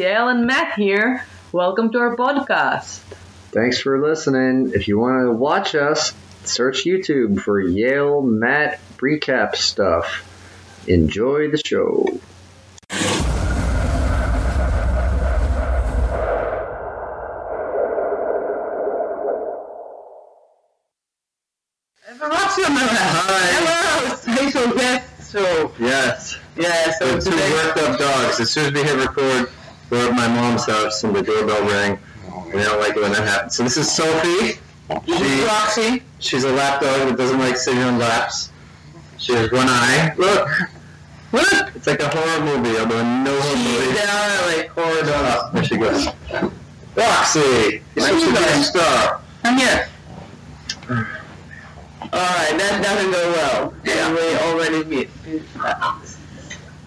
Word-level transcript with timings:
Yael 0.00 0.30
and 0.30 0.46
Matt 0.46 0.76
here. 0.78 1.26
Welcome 1.52 1.92
to 1.92 1.98
our 1.98 2.16
podcast. 2.16 3.00
Thanks 3.52 3.78
for 3.80 4.00
listening. 4.00 4.72
If 4.74 4.88
you 4.88 4.98
want 4.98 5.26
to 5.26 5.32
watch 5.32 5.74
us, 5.74 6.14
search 6.44 6.84
YouTube 6.84 7.38
for 7.40 7.62
Yael 7.62 8.24
Matt 8.24 8.80
recap 8.96 9.56
stuff. 9.56 10.26
Enjoy 10.88 11.50
the 11.50 11.58
show. 11.58 12.06
Hello, 22.82 24.16
special 24.16 24.72
guest 24.74 25.32
show. 25.32 25.72
Yes, 25.78 26.38
Yeah, 26.56 26.90
so 26.98 27.16
the 27.16 27.20
two 27.22 27.30
today, 27.30 27.52
worked 27.52 27.78
up 27.78 27.98
dogs. 27.98 28.40
As 28.40 28.50
soon 28.50 28.66
as 28.66 28.72
we 28.72 28.82
hit 28.82 28.96
record, 28.96 29.50
we're 29.90 30.08
at 30.08 30.14
my 30.14 30.28
mom's 30.28 30.66
house 30.66 31.02
and 31.04 31.14
the 31.14 31.22
doorbell 31.22 31.62
rang. 31.68 31.98
And 32.32 32.52
they 32.58 32.64
don't 32.64 32.80
like 32.80 32.96
it 32.96 33.02
when 33.02 33.12
that 33.12 33.26
happens. 33.26 33.56
So 33.56 33.62
this 33.62 33.76
is 33.76 33.90
Sophie. 33.90 34.58
this 35.06 35.20
is 35.20 35.38
She, 35.38 35.44
Roxy. 35.46 36.02
she's 36.18 36.44
a 36.44 36.52
lap 36.52 36.80
dog 36.80 37.08
that 37.08 37.16
doesn't 37.16 37.38
like 37.38 37.56
sitting 37.56 37.82
on 37.82 37.98
laps. 37.98 38.50
She 39.18 39.32
has 39.34 39.50
one 39.52 39.66
eye. 39.68 40.14
Look, 40.16 40.48
Look, 41.32 41.76
it's 41.76 41.86
like 41.86 42.00
a 42.00 42.08
horror 42.08 42.44
movie, 42.44 42.76
although 42.78 43.02
no 43.22 43.40
horror 43.40 43.56
movie. 43.56 43.92
she's 43.92 44.02
down 44.02 44.56
like 44.56 44.68
corridor. 44.70 45.12
Oh, 45.14 45.42
ah, 45.44 45.50
there 45.52 45.64
she 45.64 45.76
goes. 45.76 46.06
Roxy, 46.96 47.38
you're 47.94 48.04
Where 48.04 48.20
such 48.20 48.22
you 48.22 48.60
a 48.60 48.62
star. 48.64 49.20
I'm 49.44 49.56
here. 49.58 49.88
Alright, 50.90 52.58
that 52.58 52.80
doesn't 52.82 53.10
go 53.12 53.30
well. 53.30 53.74
Yeah. 53.84 54.12
We 54.12 54.36
already 54.48 54.84
meet. 54.84 55.10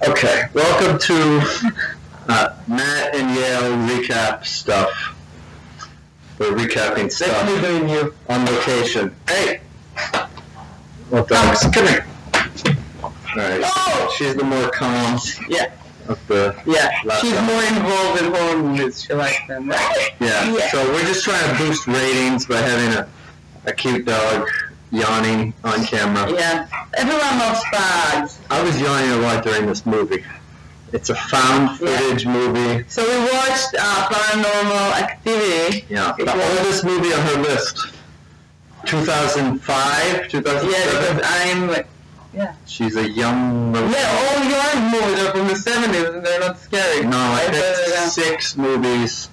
Okay, 0.06 0.44
welcome 0.54 1.00
to 1.00 1.42
uh, 2.30 2.56
Matt 2.68 3.16
and 3.16 3.36
Yael 3.38 3.88
recap 3.90 4.46
stuff. 4.46 4.92
We're 6.40 6.52
recapping 6.54 7.12
stuff 7.12 7.48
doing 7.62 7.88
you. 7.90 8.14
on 8.30 8.46
location. 8.46 9.16
Hey! 9.28 9.62
Well, 11.10 11.26
dogs, 11.26 11.62
come 11.72 11.88
here. 11.88 12.06
Alright, 13.36 13.62
Oh! 13.64 14.16
she's 14.18 14.36
the 14.36 14.44
more 14.44 14.70
calm 14.70 15.20
Yeah, 15.50 15.72
of 16.08 16.20
the. 16.28 16.56
yeah. 16.66 16.92
Last 17.06 17.22
She's 17.22 17.34
more 17.42 17.64
involved 17.64 18.22
in 18.22 18.34
horror 18.34 18.58
movies. 18.64 19.04
She 19.04 19.14
likes 19.14 19.38
them, 19.48 19.70
right? 19.70 20.10
Yeah. 20.20 20.52
Yeah. 20.54 20.70
so 20.72 20.92
we're 20.92 21.02
just 21.06 21.24
trying 21.24 21.52
to 21.52 21.64
boost 21.64 21.88
ratings 21.88 22.46
by 22.46 22.58
having 22.58 22.94
a, 22.98 23.08
a 23.66 23.74
cute 23.74 24.06
dog 24.06 24.48
yawning 24.92 25.54
on 25.64 25.84
camera. 25.86 26.32
Yeah. 26.32 26.68
Everyone 26.96 27.40
loves 27.40 27.62
dogs. 27.72 28.40
I 28.52 28.62
was 28.64 28.80
yawning 28.80 29.12
a 29.12 29.18
lot 29.18 29.44
during 29.44 29.66
this 29.66 29.86
movie. 29.86 30.24
It's 30.94 31.10
a 31.10 31.16
found 31.16 31.80
footage 31.80 32.26
movie. 32.28 32.86
So 32.88 33.02
we 33.04 33.24
watched 33.34 33.76
uh, 33.78 34.08
Paranormal 34.10 35.02
Activity. 35.02 35.86
Yeah, 35.90 36.14
the 36.18 36.32
oldest 36.32 36.86
movie 36.86 37.12
on 37.14 37.20
her 37.22 37.42
list. 37.42 37.88
2005, 38.86 40.28
2007. 40.30 40.70
Yeah, 40.70 41.14
because 41.16 41.22
I'm. 41.26 41.86
Yeah. 42.34 42.54
She's 42.66 42.96
a 42.96 43.08
young. 43.08 43.74
Yeah, 43.76 43.82
all 43.82 44.44
your 44.44 44.92
movies 44.92 45.26
are 45.26 45.32
from 45.32 45.48
the 45.48 45.54
70s 45.54 46.16
and 46.16 46.26
they're 46.26 46.40
not 46.40 46.58
scary. 46.60 47.06
No, 47.06 47.18
I 47.18 47.46
I 47.48 47.50
picked 47.52 48.12
six 48.12 48.58
movies 48.58 49.30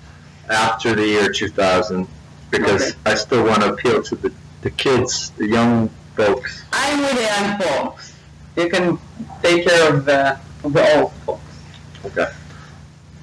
after 0.50 0.94
the 0.94 1.06
year 1.06 1.33
2000 1.33 2.06
because 2.50 2.83
Okay. 2.91 2.98
I 3.06 3.14
still 3.14 3.44
want 3.47 3.62
to 3.62 3.72
appeal 3.72 4.03
to 4.03 4.16
the, 4.16 4.33
the 4.62 4.70
kids, 4.70 5.31
the 5.38 5.47
young 5.47 5.88
folks. 6.14 6.62
I'm 6.72 7.00
with 7.00 7.12
the 7.16 7.22
young 7.22 7.58
folks. 7.61 8.14
You 8.56 8.69
can 8.69 8.98
take 9.42 9.66
care 9.66 9.94
of 9.94 10.05
the, 10.05 10.38
of 10.64 10.72
the 10.75 10.97
old 11.00 11.12
folks. 11.25 11.41
Okay. 12.06 12.29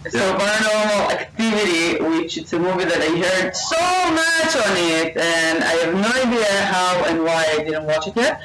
So 0.10 0.18
Yeah. 0.18 0.38
Paranormal 0.38 1.12
Activity, 1.12 2.04
which 2.04 2.38
it's 2.38 2.54
a 2.54 2.60
movie 2.60 2.86
that 2.86 3.02
I 3.02 3.18
heard 3.18 3.56
so 3.56 4.12
much 4.12 4.56
on 4.56 4.78
it, 4.78 5.18
and 5.18 5.64
I 5.64 5.74
have 5.84 5.94
no 5.94 6.10
idea 6.22 6.62
how 6.66 7.04
and 7.06 7.24
why 7.24 7.46
I 7.52 7.64
didn't 7.64 7.86
watch 7.86 8.08
it 8.08 8.16
yet. 8.16 8.42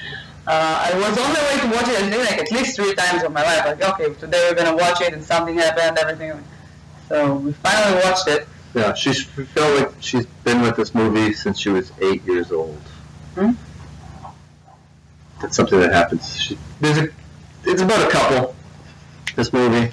Uh, 0.47 0.91
I 0.91 0.95
was 0.97 1.17
on 1.19 1.33
the 1.33 1.41
way 1.41 1.61
to 1.61 1.77
watch 1.77 1.89
it, 1.89 2.03
I 2.03 2.11
think 2.11 2.31
like 2.31 2.39
at 2.41 2.51
least 2.51 2.75
three 2.75 2.95
times 2.95 3.23
in 3.23 3.33
my 3.33 3.43
life. 3.43 3.65
Like, 3.65 3.83
okay, 3.91 4.13
today 4.15 4.49
we're 4.49 4.57
gonna 4.57 4.77
watch 4.77 5.01
it, 5.01 5.13
and 5.13 5.23
something 5.23 5.57
happened, 5.57 5.99
everything. 5.99 6.43
So 7.09 7.37
we 7.37 7.53
finally 7.53 8.01
watched 8.03 8.27
it. 8.27 8.49
Yeah, 8.75 8.95
she's 8.95 9.25
felt 9.25 9.81
like 9.81 9.93
she's 10.01 10.27
been 10.45 10.63
with 10.63 10.77
this 10.77 10.95
movie 10.95 11.33
since 11.35 11.59
she 11.61 11.69
was 11.69 11.93
eight 12.01 12.25
years 12.25 12.51
old. 12.51 12.81
Hmm? 13.35 13.53
That's 15.41 15.55
something 15.55 15.79
that 15.79 15.93
happens. 15.93 16.41
She, 16.41 16.59
there's 16.81 16.99
a, 16.99 17.09
it's 17.65 17.83
about 17.83 18.09
a 18.09 18.11
couple. 18.11 18.57
This 19.37 19.53
movie, 19.53 19.93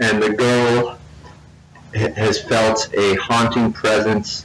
and 0.00 0.22
the 0.22 0.30
girl 0.30 0.98
has 1.94 2.42
felt 2.42 2.92
a 2.94 3.14
haunting 3.16 3.72
presence 3.72 4.44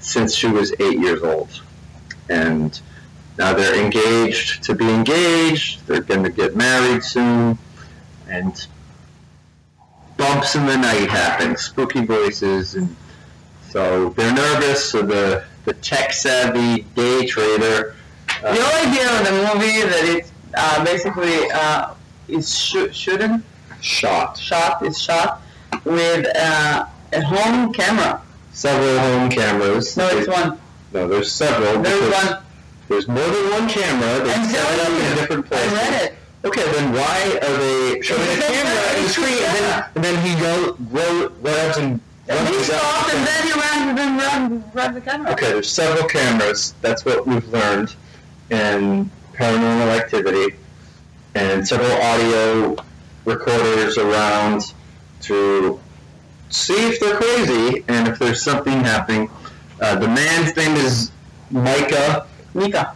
since 0.00 0.34
she 0.34 0.46
was 0.48 0.72
eight 0.80 0.98
years 0.98 1.22
old, 1.22 1.62
and 2.28 2.80
now 3.38 3.52
they're 3.54 3.82
engaged 3.82 4.62
to 4.64 4.74
be 4.74 4.88
engaged. 4.88 5.86
They're 5.86 6.02
going 6.02 6.24
to 6.24 6.30
get 6.30 6.56
married 6.56 7.02
soon, 7.02 7.58
and 8.28 8.66
bumps 10.16 10.54
in 10.54 10.66
the 10.66 10.76
night 10.76 11.08
happen, 11.08 11.56
spooky 11.56 12.04
voices, 12.04 12.74
and 12.74 12.94
so 13.70 14.10
they're 14.10 14.34
nervous. 14.34 14.90
So 14.90 15.02
the 15.02 15.44
the 15.64 15.74
tech 15.74 16.12
savvy 16.12 16.82
day 16.94 17.26
trader. 17.26 17.94
uh, 18.42 18.54
The 18.54 18.62
whole 18.62 18.88
idea 18.88 19.18
of 19.18 19.26
the 19.26 19.32
movie 19.54 19.80
that 19.82 20.16
it's 20.16 20.32
uh, 20.54 20.84
basically 20.84 21.50
uh, 21.52 21.94
is 22.28 22.58
sh- 22.58 22.92
shooting, 22.92 23.42
shot 23.80 24.38
shot 24.38 24.82
is 24.84 25.00
shot 25.00 25.42
with 25.84 26.26
uh, 26.36 26.86
a 27.12 27.20
home 27.22 27.72
camera. 27.72 28.22
several 28.52 28.98
home 28.98 29.30
cameras. 29.30 29.96
No, 29.96 30.08
it's 30.08 30.28
one. 30.28 30.58
No, 30.92 31.08
there's 31.08 31.30
several. 31.32 31.82
There's 31.82 32.12
one. 32.12 32.42
There's 32.88 33.06
more 33.08 33.18
than 33.24 33.50
one 33.50 33.68
camera. 33.68 34.24
They 34.24 34.34
set 34.50 34.74
it 34.74 34.80
up 34.80 34.88
in 34.90 35.16
different 35.18 35.46
I 35.46 35.48
places. 35.48 35.72
read 35.72 36.02
it. 36.02 36.14
Okay, 36.42 36.64
then 36.72 36.92
why 36.92 37.38
are 37.42 37.56
they 37.58 38.00
showing 38.00 38.22
a 38.22 38.40
camera 38.40 38.96
on 38.96 39.02
the 39.02 39.08
screen? 39.08 39.38
And 39.44 39.56
then, 39.56 39.84
and 39.94 40.04
then 40.04 40.26
he 40.26 40.40
go 40.40 40.76
wrote 40.90 41.32
runs 41.42 41.76
and 41.76 42.00
And 42.28 42.48
he 42.48 42.58
stopped 42.62 43.14
and 43.14 43.26
then 43.26 43.46
he 43.46 43.52
ran, 43.52 43.94
then 43.96 44.16
ran, 44.18 44.64
ran 44.72 44.94
the 44.94 45.00
camera. 45.00 45.32
Okay, 45.32 45.52
there's 45.52 45.70
several 45.70 46.08
cameras. 46.08 46.74
That's 46.80 47.04
what 47.04 47.26
we've 47.26 47.46
learned 47.48 47.94
in 48.50 49.10
paranormal 49.34 49.98
activity, 49.98 50.56
and 51.34 51.66
several 51.66 51.92
audio 51.92 52.76
recorders 53.24 53.98
around 53.98 54.72
to 55.22 55.80
see 56.48 56.74
if 56.74 57.00
they're 57.00 57.16
crazy 57.16 57.84
and 57.88 58.08
if 58.08 58.18
there's 58.18 58.42
something 58.42 58.80
happening. 58.80 59.30
Uh, 59.80 59.96
the 59.96 60.08
man's 60.08 60.54
name 60.56 60.76
is 60.76 61.10
Micah. 61.50 62.26
Mika. 62.54 62.94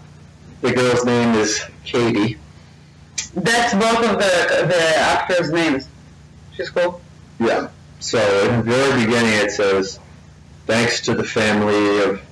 The 0.61 0.73
girl's 0.73 1.05
name 1.05 1.35
is 1.35 1.63
Katie. 1.85 2.39
That's 3.35 3.75
both 3.75 4.11
of 4.11 4.19
the 4.19 4.67
the 4.67 4.97
actors' 4.97 5.51
names. 5.51 5.89
She's 6.53 6.71
cool. 6.71 7.01
Yeah. 7.39 7.69
So 8.01 8.19
in 8.49 8.59
the 8.59 8.63
very 8.63 9.05
beginning 9.05 9.33
it 9.35 9.51
says, 9.51 9.99
thanks 10.67 11.01
to 11.03 11.15
the 11.15 11.25
family 11.25 12.03
of 12.03 12.23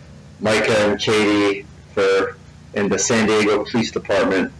Micah 0.41 0.91
and 0.91 1.01
Katie 1.01 1.67
for 1.95 2.37
and 2.75 2.91
the 2.91 2.99
San 2.99 3.27
Diego 3.27 3.65
Police 3.65 3.91
Department 3.91 4.53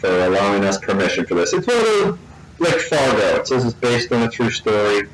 for 0.00 0.08
allowing 0.26 0.64
us 0.64 0.78
permission 0.78 1.26
for 1.26 1.34
this. 1.34 1.52
It's 1.52 1.66
one 1.66 1.76
of 2.08 2.18
like 2.58 2.80
Fargo. 2.80 3.40
It 3.40 3.46
says 3.46 3.64
it's 3.64 3.74
based 3.74 4.12
on 4.12 4.22
a 4.22 4.30
true 4.30 4.50
story, 4.50 5.08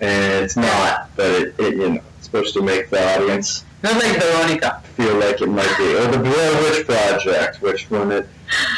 and 0.00 0.44
it's 0.44 0.56
not, 0.56 1.10
but 1.16 1.30
it, 1.30 1.54
it 1.58 1.76
you 1.76 1.90
know 1.90 2.00
it's 2.18 2.26
supposed 2.26 2.54
to 2.54 2.62
make 2.62 2.90
the 2.90 3.16
audience 3.16 3.64
like 3.82 4.22
Veronica. 4.22 4.82
feel 4.94 5.14
like 5.16 5.40
it 5.40 5.48
might 5.48 5.76
be. 5.78 5.94
Or 5.94 6.06
the 6.10 6.18
Blair 6.18 6.62
Witch 6.62 6.86
Project, 6.86 7.62
which 7.62 7.90
when 7.90 8.10
it 8.10 8.28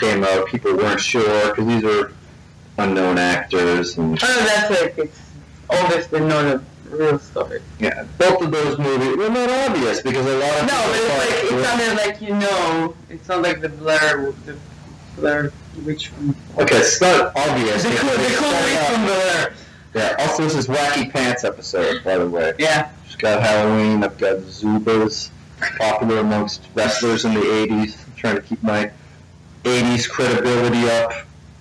came 0.01 0.25
out, 0.25 0.47
people 0.49 0.77
weren't 0.77 1.01
sure 1.01 1.49
because 1.51 1.67
these 1.67 1.85
are 1.85 2.13
unknown 2.79 3.19
actors 3.19 3.99
and 3.99 4.19
Oh, 4.23 4.45
that's 4.45 4.71
like 4.83 4.99
it's 4.99 5.21
obviously 5.71 6.21
not 6.21 6.45
a 6.45 6.63
real 6.91 7.19
story. 7.19 7.61
Yeah, 7.79 8.05
both 8.19 8.43
of 8.43 8.51
those 8.51 8.79
movies 8.79 9.17
were 9.17 9.29
not 9.29 9.49
obvious 9.71 10.01
because 10.01 10.27
a 10.27 10.39
lot 10.39 10.61
of 10.61 10.67
No, 10.67 10.85
but 10.87 10.97
it's 10.97 11.19
like 11.19 11.53
it's 11.53 11.97
not 11.97 12.07
like 12.07 12.21
you 12.21 12.35
know. 12.35 12.95
It's 13.09 13.29
not 13.29 13.43
like 13.43 13.61
the 13.61 13.69
Blair, 13.69 14.33
the 14.47 14.57
Blair 15.21 15.53
Witch 15.85 16.09
from. 16.09 16.35
okay, 16.59 16.79
it's 16.79 17.01
not 17.01 17.33
obvious. 17.37 17.83
The 17.83 17.91
cool, 17.91 18.11
the 18.11 18.35
cool 18.37 18.51
witch 18.51 18.79
from 18.89 19.05
Blair. 19.05 19.55
Yeah. 19.95 20.17
Also, 20.19 20.45
this 20.45 20.55
is 20.55 20.67
Wacky 20.67 21.11
Pants 21.11 21.45
episode, 21.45 22.05
by 22.05 22.19
the 22.19 22.29
way. 22.29 22.55
Yeah. 22.59 22.91
It's 23.07 23.17
got 23.17 23.43
Halloween. 23.43 24.05
I've 24.05 24.19
got 24.19 24.37
Zubaz, 24.39 25.31
popular 25.79 26.19
amongst 26.19 26.63
wrestlers 26.75 27.25
in 27.25 27.35
the 27.35 27.41
'80s. 27.41 28.07
I'm 28.07 28.15
trying 28.17 28.37
to 28.37 28.43
keep 28.43 28.63
my 28.63 28.91
'80s 29.65 30.09
credibility 30.09 30.89
up 30.89 31.13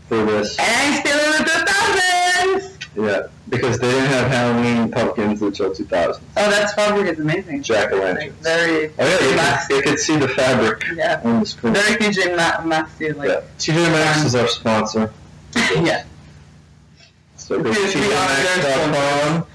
for 0.07 0.24
this. 0.25 0.57
And 0.60 0.95
still 1.06 1.19
in 1.19 1.24
the 1.24 1.25
2000s. 1.25 1.26
Yeah, 2.98 3.28
because 3.50 3.78
they 3.78 3.92
didn't 3.92 4.08
have 4.08 4.28
Halloween 4.32 4.90
pumpkins 4.92 5.42
until 5.44 5.72
2000. 5.74 6.24
Oh, 6.36 6.50
that's 6.50 6.74
fabric 6.74 7.08
is 7.14 7.20
amazing. 7.20 7.62
Jack 7.62 7.92
o' 7.92 7.98
Like 7.98 8.04
lanterns. 8.18 8.42
very, 8.42 8.88
Oh 8.88 9.06
yeah, 9.06 9.20
you 9.30 9.36
can, 9.36 9.76
you 9.78 9.82
can 9.84 9.98
see 10.00 10.18
the 10.18 10.28
fabric 10.30 10.84
yeah, 10.96 11.22
on 11.24 11.40
the 11.42 11.46
screen. 11.46 11.74
very 11.76 11.96
TJ 11.98 12.36
Ma- 12.36 12.64
Maxi 12.64 13.16
like. 13.16 13.30
Yeah, 13.30 13.42
TJ 13.60 13.92
Maxx 13.92 14.24
is 14.26 14.34
our 14.36 14.48
sponsor. 14.48 15.14
yeah. 15.56 16.06
So 17.36 17.62
go 17.62 17.72
to 17.72 17.80
Please 17.80 17.94
be 17.94 18.00
on 18.02 18.28
their 18.28 19.46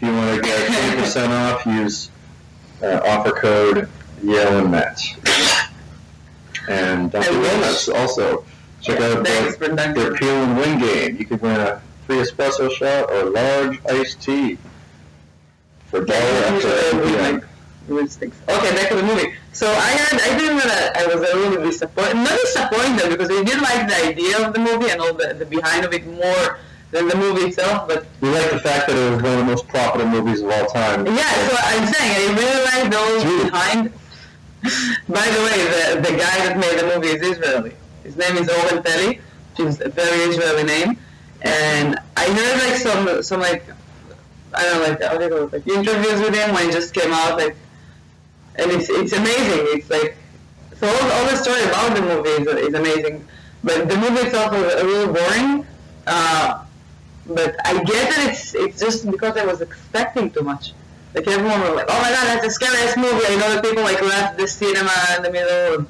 TJMaxx.com. 0.00 0.98
percent 0.98 1.32
off. 1.32 1.64
Use 1.66 2.10
uh, 2.82 3.00
offer 3.04 3.30
code 3.30 3.88
Yael 4.24 4.60
and 4.62 4.70
Met. 4.72 5.00
And 6.68 7.12
wish. 7.12 7.26
Donuts 7.26 7.88
also. 7.88 8.44
Check 8.80 8.98
out 9.00 9.24
Thanks 9.24 9.56
their, 9.58 9.68
their 9.76 10.14
peel 10.16 10.30
and 10.42 10.56
win 10.58 10.80
game. 10.80 11.16
You 11.16 11.24
could 11.26 11.40
win 11.40 11.60
a 11.60 11.80
free 12.06 12.16
espresso 12.16 12.70
shot 12.70 13.10
or 13.10 13.30
large 13.30 13.80
iced 13.86 14.20
tea 14.22 14.58
for 15.86 16.04
dollar 16.04 16.20
after 16.20 16.68
every 16.68 17.10
game. 17.12 17.42
Weird 17.88 18.10
stinks. 18.10 18.36
Okay, 18.48 18.74
back 18.74 18.88
to 18.90 18.96
the 18.96 19.02
movie. 19.02 19.34
So 19.52 19.66
I 19.68 19.90
heard, 19.90 20.20
I 20.20 20.38
didn't 20.38 20.56
know 20.56 20.64
that 20.64 20.96
I 20.96 21.06
was 21.06 21.16
a 21.28 21.36
little 21.36 21.62
disappointed. 21.64 22.14
Not 22.14 22.38
disappointed 22.40 23.10
because 23.10 23.28
I 23.30 23.42
did 23.42 23.60
like 23.60 23.88
the 23.88 24.06
idea 24.08 24.46
of 24.46 24.52
the 24.54 24.60
movie 24.60 24.90
and 24.90 25.00
all 25.00 25.12
the, 25.12 25.34
the 25.34 25.44
behind 25.44 25.84
of 25.84 25.92
it 25.92 26.06
more 26.06 26.58
than 26.92 27.08
the 27.08 27.16
movie 27.16 27.48
itself. 27.48 27.88
But 27.88 28.06
We 28.20 28.30
like 28.30 28.50
the 28.50 28.60
fact 28.60 28.86
that 28.88 28.96
it 28.96 29.10
was 29.14 29.22
one 29.22 29.32
of 29.32 29.38
the 29.40 29.44
most 29.44 29.66
profitable 29.68 30.10
movies 30.10 30.40
of 30.42 30.50
all 30.50 30.66
time. 30.66 31.06
yeah, 31.06 31.48
so 31.48 31.56
I'm 31.58 31.86
saying 31.92 32.12
I 32.16 32.34
really 32.38 32.64
like 32.70 32.92
those 32.92 33.22
Dude. 33.24 33.50
behind. 33.50 33.92
By 35.08 35.26
the 35.26 35.42
way, 35.42 35.58
the 35.74 36.00
the 36.08 36.16
guy 36.16 36.36
that 36.46 36.56
made 36.56 36.78
the 36.78 36.86
movie 36.94 37.08
is 37.08 37.36
Israeli. 37.36 37.72
His 38.04 38.16
name 38.16 38.36
is 38.36 38.48
Oren 38.48 38.82
Peli, 38.82 39.20
which 39.50 39.66
is 39.66 39.80
a 39.80 39.88
very 39.88 40.18
Israeli 40.30 40.62
name. 40.62 40.96
And 41.42 41.98
I 42.16 42.30
heard 42.30 42.58
like 42.62 42.76
some 42.76 43.22
some 43.22 43.40
like 43.40 43.64
I 44.54 44.62
don't 44.62 44.82
know 44.82 44.88
like 44.88 45.02
how 45.02 45.18
do 45.18 45.50
like 45.52 45.66
interviews 45.66 46.20
with 46.20 46.34
him 46.34 46.54
when 46.54 46.66
he 46.66 46.72
just 46.72 46.94
came 46.94 47.12
out 47.12 47.36
like, 47.36 47.56
and 48.56 48.70
it's 48.70 48.88
it's 48.88 49.12
amazing. 49.12 49.66
It's 49.74 49.90
like 49.90 50.16
so 50.78 50.86
all, 50.86 51.12
all 51.12 51.26
the 51.26 51.36
story 51.36 51.62
about 51.62 51.94
the 51.96 52.02
movie 52.02 52.28
is, 52.28 52.68
is 52.68 52.74
amazing, 52.74 53.26
but 53.64 53.88
the 53.88 53.96
movie 53.96 54.26
itself 54.26 54.52
was 54.52 54.74
a 54.74 54.84
little 54.84 55.12
boring. 55.12 55.66
Uh, 56.06 56.64
but 57.26 57.54
I 57.64 57.82
get 57.84 58.10
that 58.10 58.30
it's 58.30 58.54
it's 58.54 58.80
just 58.80 59.10
because 59.10 59.36
I 59.36 59.44
was 59.44 59.60
expecting 59.60 60.30
too 60.30 60.42
much. 60.42 60.72
Like 61.14 61.26
everyone 61.26 61.60
was 61.60 61.74
like, 61.74 61.86
"Oh 61.88 62.00
my 62.02 62.10
god, 62.10 62.26
that's 62.26 62.44
the 62.44 62.50
scariest 62.50 62.96
movie!" 62.96 63.26
I 63.26 63.36
know 63.36 63.54
that 63.54 63.64
people 63.64 63.82
like 63.82 64.00
left 64.00 64.38
the 64.38 64.48
cinema 64.48 64.92
in 65.16 65.22
the 65.22 65.30
middle, 65.30 65.78
and, 65.78 65.88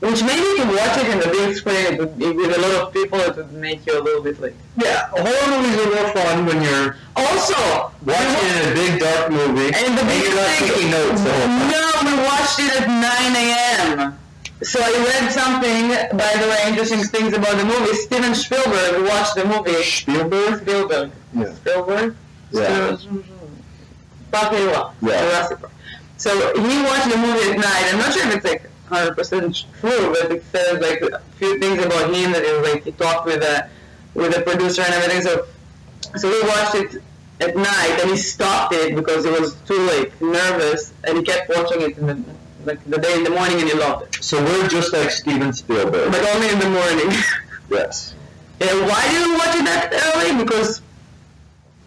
which 0.00 0.22
maybe 0.24 0.40
if 0.40 0.58
you 0.58 0.76
watch 0.76 0.96
it 0.96 1.08
in 1.12 1.18
the 1.20 1.28
big 1.28 1.54
screen 1.56 1.76
it 1.92 1.98
would, 2.00 2.16
with 2.16 2.56
a 2.56 2.60
lot 2.60 2.88
of 2.88 2.92
people, 2.92 3.20
it 3.20 3.36
would 3.36 3.52
make 3.52 3.86
you 3.86 4.00
a 4.00 4.02
little 4.02 4.22
bit 4.22 4.40
like. 4.40 4.54
Yeah, 4.76 5.08
horror 5.12 5.46
movies 5.52 5.76
are 5.76 5.90
more 5.94 6.08
fun 6.12 6.46
when 6.46 6.62
you're 6.62 6.96
Also, 7.16 7.92
watching 8.04 8.44
it 8.48 8.56
in 8.56 8.72
a 8.72 8.74
big 8.74 9.00
dark 9.00 9.30
movie 9.30 9.70
and 9.76 9.92
the 9.98 10.04
big 10.04 10.22
you're 10.24 10.34
not 10.34 10.48
thing, 10.56 10.68
taking 10.68 10.90
notes 10.90 11.20
the 11.22 11.32
whole 11.32 11.46
time. 11.46 11.70
no, 11.70 11.84
we 12.08 12.14
watched 12.24 12.58
it 12.60 12.72
at 12.80 12.86
9 12.88 13.36
a.m. 13.44 14.16
So 14.62 14.78
I 14.82 14.90
read 14.92 15.32
something, 15.32 15.88
by 16.18 16.32
the 16.40 16.48
way, 16.48 16.58
interesting 16.68 17.00
things 17.04 17.32
about 17.32 17.56
the 17.56 17.64
movie. 17.64 17.94
Steven 17.94 18.34
Spielberg 18.34 19.06
watched 19.08 19.34
the 19.34 19.44
movie. 19.46 19.82
Spielberg? 19.82 20.60
Spielberg. 20.60 21.10
Yeah. 21.34 21.54
Spielberg? 21.54 22.16
Yeah. 22.52 22.96
Well. 24.32 24.94
Yeah. 25.02 25.48
So 26.18 26.30
he 26.60 26.82
watched 26.82 27.08
the 27.10 27.16
movie 27.16 27.50
at 27.50 27.56
night. 27.56 27.90
I'm 27.92 27.98
not 27.98 28.12
sure 28.12 28.26
if 28.28 28.36
it's 28.36 28.44
like 28.44 28.69
100% 28.90 29.64
true, 29.80 30.14
but 30.20 30.32
it 30.32 30.44
says 30.52 30.80
like 30.80 31.00
a 31.02 31.20
few 31.36 31.58
things 31.58 31.82
about 31.84 32.12
him 32.14 32.32
that 32.32 32.42
was 32.42 32.72
like 32.72 32.84
he 32.84 32.92
talked 32.92 33.26
with 33.26 33.40
the 33.40 33.68
with 34.14 34.34
the 34.34 34.42
producer 34.42 34.82
and 34.82 34.94
everything. 34.94 35.22
So 35.22 35.46
so 36.18 36.28
we 36.28 36.40
watched 36.48 36.74
it 36.74 37.02
at 37.40 37.56
night 37.56 37.98
and 38.00 38.10
he 38.10 38.16
stopped 38.16 38.74
it 38.74 38.94
because 38.94 39.24
it 39.24 39.40
was 39.40 39.54
too 39.62 39.78
like 39.86 40.20
nervous 40.20 40.92
and 41.04 41.18
he 41.18 41.22
kept 41.24 41.48
watching 41.48 41.80
it 41.82 41.98
in 41.98 42.06
the 42.06 42.24
like 42.66 42.84
the 42.84 42.98
day 42.98 43.14
in 43.14 43.24
the 43.24 43.30
morning 43.30 43.60
and 43.60 43.68
he 43.68 43.74
loved 43.74 44.14
it. 44.16 44.22
So 44.22 44.42
we're 44.44 44.68
just 44.68 44.92
like 44.92 45.10
Steven 45.10 45.52
Spielberg. 45.52 46.10
But 46.12 46.22
only 46.34 46.48
in 46.50 46.58
the 46.58 46.70
morning. 46.70 47.16
Yes. 47.70 48.16
and 48.60 48.80
why 48.80 49.08
do 49.12 49.30
we 49.30 49.36
watch 49.38 49.54
it 49.54 49.64
that 49.64 49.92
early? 50.16 50.42
Because 50.42 50.82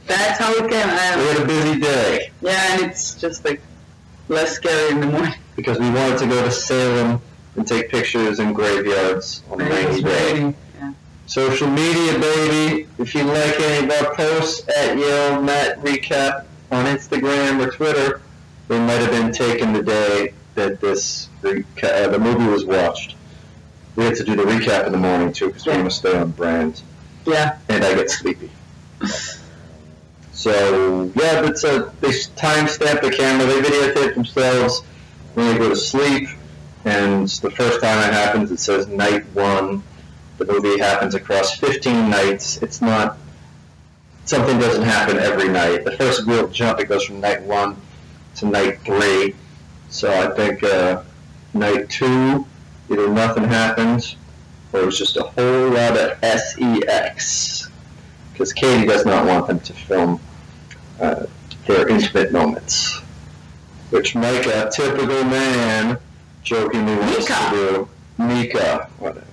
that's 0.07 0.39
how 0.39 0.49
it 0.53 0.71
came. 0.71 0.87
Don't 0.87 1.19
We 1.19 1.25
had 1.27 1.41
a 1.41 1.45
busy 1.45 1.79
day 1.81 2.31
Yeah, 2.39 2.73
and 2.73 2.85
it's 2.89 3.15
just 3.19 3.43
like 3.43 3.61
less 4.29 4.53
scary 4.55 4.91
in 4.91 5.01
the 5.01 5.07
morning. 5.07 5.33
Because 5.55 5.79
we 5.79 5.89
wanted 5.89 6.17
to 6.19 6.27
go 6.27 6.43
to 6.43 6.51
Salem 6.51 7.21
and 7.55 7.67
take 7.67 7.89
pictures 7.89 8.39
in 8.39 8.53
graveyards 8.53 9.43
on 9.51 9.61
a 9.61 9.65
rainy 9.65 9.95
it's 9.95 10.01
day. 10.01 10.55
Yeah. 10.79 10.93
Social 11.27 11.67
media, 11.67 12.17
baby. 12.19 12.87
If 12.97 13.13
you 13.13 13.23
like 13.23 13.59
any 13.59 13.85
of 13.85 13.91
our 14.05 14.15
posts 14.15 14.67
at 14.69 14.97
Yael 14.97 15.43
Met 15.43 15.79
Recap 15.81 16.45
on 16.71 16.85
Instagram 16.85 17.65
or 17.65 17.71
Twitter, 17.71 18.21
they 18.67 18.79
might 18.79 18.93
have 19.01 19.11
been 19.11 19.31
taken 19.31 19.73
the 19.73 19.83
day 19.83 20.33
that 20.55 20.81
this 20.81 21.29
reca- 21.41 22.05
uh, 22.05 22.07
the 22.09 22.19
movie 22.19 22.45
was 22.47 22.65
watched. 22.65 23.15
We 23.95 24.05
had 24.05 24.15
to 24.15 24.23
do 24.23 24.35
the 24.35 24.43
recap 24.43 24.87
in 24.87 24.91
the 24.91 24.97
morning 24.97 25.31
too 25.31 25.47
because 25.47 25.65
we 25.65 25.71
Yeah. 25.73 25.77
want 25.79 25.91
to 25.91 25.95
stay 25.97 26.17
on 26.17 26.31
brand, 26.31 26.81
Yeah. 27.25 27.57
and 27.69 27.83
I 27.83 27.93
get 27.93 28.09
sleepy. 28.09 28.49
So 30.31 31.11
yeah, 31.15 31.41
that's 31.41 31.63
a 31.63 31.91
they 32.01 32.09
timestamp 32.09 33.01
the 33.01 33.11
camera. 33.11 33.45
They 33.45 33.61
videotape 33.61 34.15
themselves 34.15 34.81
when 35.33 35.47
they 35.47 35.57
go 35.57 35.69
to 35.69 35.75
sleep, 35.75 36.29
and 36.85 37.27
the 37.27 37.51
first 37.51 37.81
time 37.81 38.09
it 38.09 38.13
happens, 38.13 38.51
it 38.51 38.59
says 38.59 38.87
night 38.87 39.25
one. 39.33 39.83
The 40.37 40.45
movie 40.45 40.79
happens 40.79 41.15
across 41.15 41.57
15 41.57 42.09
nights. 42.09 42.61
It's 42.61 42.81
not 42.81 43.17
something 44.25 44.57
doesn't 44.59 44.83
happen 44.83 45.17
every 45.17 45.49
night. 45.49 45.85
The 45.85 45.91
first 45.91 46.25
real 46.25 46.47
jump 46.47 46.79
it 46.79 46.89
goes 46.89 47.05
from 47.05 47.19
night 47.19 47.41
one 47.43 47.77
to 48.35 48.45
night 48.45 48.81
three. 48.81 49.35
So 49.89 50.11
I 50.11 50.35
think 50.35 50.63
uh, 50.63 51.03
night 51.53 51.89
two, 51.89 52.45
either 52.89 53.09
nothing 53.09 53.43
happens 53.43 54.15
or 54.73 54.81
it 54.81 54.85
was 54.85 54.97
just 54.97 55.17
a 55.17 55.23
whole 55.23 55.69
lot 55.69 55.97
of 55.97 56.17
sex. 56.23 57.69
Because 58.31 58.51
Katie 58.51 58.87
does 58.87 59.05
not 59.05 59.25
want 59.27 59.47
them 59.47 59.59
to 59.59 59.73
film 59.73 60.19
uh, 60.99 61.25
their 61.67 61.87
intimate 61.87 62.31
moments. 62.31 63.02
Which 63.93 64.15
Micah, 64.15 64.71
typical 64.73 65.23
man, 65.23 65.99
jokingly 66.41 66.95
wants 66.95 67.29
Mika. 67.29 67.33
to 67.33 67.49
do. 67.51 67.89
Mika, 68.17 68.89
whatever. 68.97 69.27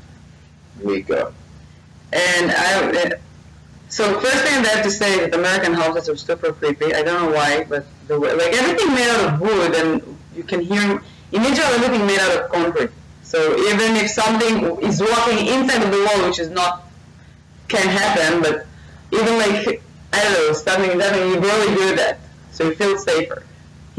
Mika. 0.85 1.33
And 2.13 2.53
I, 2.55 3.13
so 3.89 4.21
first 4.21 4.45
thing 4.45 4.63
I 4.63 4.69
have 4.69 4.85
to 4.85 4.91
say 4.91 5.13
is 5.15 5.31
that 5.31 5.35
American 5.35 5.73
houses 5.73 6.11
are 6.11 6.17
super 6.17 6.53
creepy. 6.53 6.93
I 6.93 7.03
don't 7.03 7.23
know 7.23 7.35
why, 7.35 7.65
but 7.71 7.87
the 8.07 8.21
way, 8.21 8.35
like 8.35 8.53
everything 8.53 8.93
made 8.95 9.09
out 9.09 9.33
of 9.33 9.41
wood, 9.41 9.75
and 9.77 10.19
you 10.37 10.43
can 10.43 10.61
hear 10.61 11.03
in 11.33 11.43
Israel 11.43 11.69
everything 11.77 12.07
made 12.07 12.19
out 12.19 12.45
of 12.45 12.53
concrete. 12.53 12.91
So 13.23 13.57
even 13.67 13.97
if 13.97 14.11
something 14.11 14.79
is 14.83 15.01
walking 15.01 15.47
inside 15.47 15.83
of 15.83 15.91
the 15.91 16.05
wall, 16.05 16.29
which 16.29 16.39
is 16.39 16.51
not 16.51 16.85
can 17.69 17.89
happen, 17.89 18.43
but 18.43 18.67
even 19.11 19.39
like 19.39 19.83
I 20.13 20.23
don't 20.23 20.33
know, 20.35 20.53
something 20.53 20.91
is 20.91 21.03
happening, 21.03 21.31
you 21.31 21.41
barely 21.41 21.75
hear 21.81 21.97
that, 21.97 22.21
so 22.53 22.65
you 22.65 22.75
feel 22.75 22.99
safer. 22.99 23.43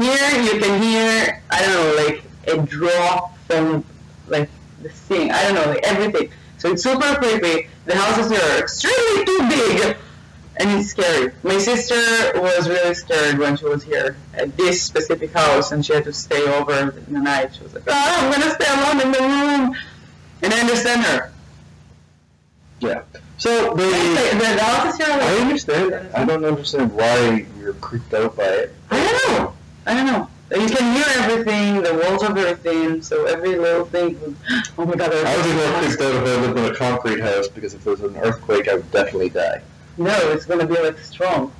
Here 0.02 0.42
you 0.42 0.60
can 0.60 0.82
hear 0.82 1.42
I 1.50 1.62
don't 1.62 1.74
know, 1.74 2.04
like 2.04 2.24
a 2.48 2.66
draw 2.66 3.28
from 3.46 3.84
like 4.28 4.48
the 4.82 4.88
thing. 4.88 5.30
I 5.30 5.42
don't 5.44 5.54
know, 5.54 5.70
like 5.72 5.84
everything. 5.84 6.30
So 6.58 6.72
it's 6.72 6.82
super 6.82 7.14
creepy. 7.16 7.68
The 7.86 7.96
houses 7.96 8.32
are 8.32 8.58
extremely 8.58 9.24
too 9.24 9.48
big, 9.48 9.96
and 10.56 10.80
it's 10.80 10.90
scary. 10.90 11.32
My 11.42 11.58
sister 11.58 11.94
was 12.40 12.68
really 12.68 12.94
scared 12.94 13.38
when 13.38 13.56
she 13.56 13.64
was 13.64 13.82
here 13.82 14.16
at 14.34 14.56
this 14.56 14.82
specific 14.82 15.32
house, 15.32 15.72
and 15.72 15.84
she 15.84 15.92
had 15.92 16.04
to 16.04 16.12
stay 16.12 16.42
over 16.54 16.72
in 17.06 17.12
the 17.12 17.20
night. 17.20 17.54
She 17.54 17.62
was 17.62 17.74
like, 17.74 17.84
"Oh, 17.86 17.92
I'm 17.94 18.30
gonna 18.32 18.54
stay 18.54 18.66
alone 18.68 19.00
in 19.00 19.12
the 19.12 19.20
room," 19.20 19.76
and 20.42 20.54
I 20.54 20.60
understand 20.60 21.02
her. 21.02 21.32
Yeah. 22.80 23.02
So 23.38 23.74
The, 23.74 23.82
the 23.82 24.38
the 24.38 24.94
here 24.98 25.10
are 25.10 25.20
I 25.20 25.38
understand. 25.40 25.94
I 26.14 26.24
don't 26.24 26.44
understand 26.44 26.92
why 26.92 27.46
you're 27.58 27.74
creeped 27.74 28.14
out 28.14 28.36
by 28.36 28.44
it. 28.44 28.74
I 28.90 28.96
don't 28.96 29.38
know. 29.38 29.52
I 29.86 29.94
don't 29.94 30.06
know. 30.06 30.28
You 30.50 30.68
can 30.68 30.94
hear 30.94 31.04
everything. 31.24 31.82
The 31.82 31.94
walls 31.94 32.22
are 32.22 32.32
very 32.32 32.54
thin, 32.56 33.00
so 33.02 33.24
every 33.24 33.56
little 33.58 33.86
thing. 33.86 34.20
was- 34.20 34.34
Oh 34.78 34.84
my 34.84 34.94
god! 34.94 35.12
I 35.12 35.36
would 35.36 35.44
be 35.44 35.48
more 35.52 35.62
there's- 35.62 35.96
creeped 35.96 36.02
out 36.02 36.14
if 36.14 36.28
I 36.28 36.40
lived 36.46 36.58
in 36.58 36.64
a 36.66 36.74
concrete 36.76 37.20
house 37.20 37.48
because 37.48 37.74
if 37.74 37.84
there 37.84 37.92
was 37.92 38.00
an 38.02 38.16
earthquake, 38.18 38.68
I 38.68 38.74
would 38.74 38.90
definitely 38.90 39.30
die. 39.30 39.62
No, 39.96 40.14
it's 40.30 40.44
gonna 40.44 40.66
be 40.66 40.78
like 40.78 40.98
strong. 40.98 41.52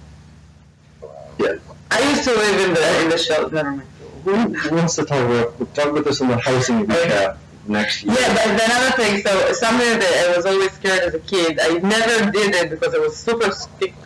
Yeah. 1.39 1.55
I 1.91 2.09
used 2.11 2.25
to 2.25 2.31
live 2.31 2.69
in 2.69 2.75
the 2.75 3.03
in 3.03 3.09
the 3.11 3.19
shelter. 3.19 3.55
Never 3.55 3.71
mind. 3.73 3.89
Who 4.25 4.75
wants 4.77 4.95
to 4.97 5.05
talk 5.05 5.19
about 5.25 5.59
we'll 5.59 5.67
talk 5.75 5.89
about 5.89 6.05
this 6.05 6.21
in 6.21 6.29
the 6.29 6.39
housing 6.39 6.87
recap 6.87 7.33
uh, 7.33 7.37
next 7.67 8.05
year? 8.05 8.15
Yeah, 8.19 8.35
but 8.35 8.65
another 8.65 8.91
thing, 8.97 9.21
so 9.23 9.53
something 9.53 9.99
that 9.99 10.29
I 10.31 10.37
was 10.37 10.47
always 10.47 10.71
scared 10.73 11.03
as 11.03 11.15
a 11.15 11.19
kid. 11.21 11.59
I 11.61 11.79
never 11.79 12.31
did 12.31 12.55
it 12.55 12.71
because 12.71 12.95
it 12.95 13.01
was 13.01 13.17
super. 13.17 13.51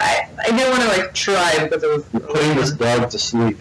I 0.01 0.29
I 0.41 0.51
didn't 0.51 0.71
want 0.71 0.83
to 0.83 0.89
like 0.89 1.13
try 1.13 1.59
because 1.63 1.83
it 1.83 1.91
was. 1.91 2.05
You're 2.13 2.23
putting 2.23 2.55
this 2.57 2.71
dog 2.73 3.11
to 3.11 3.19
sleep. 3.19 3.59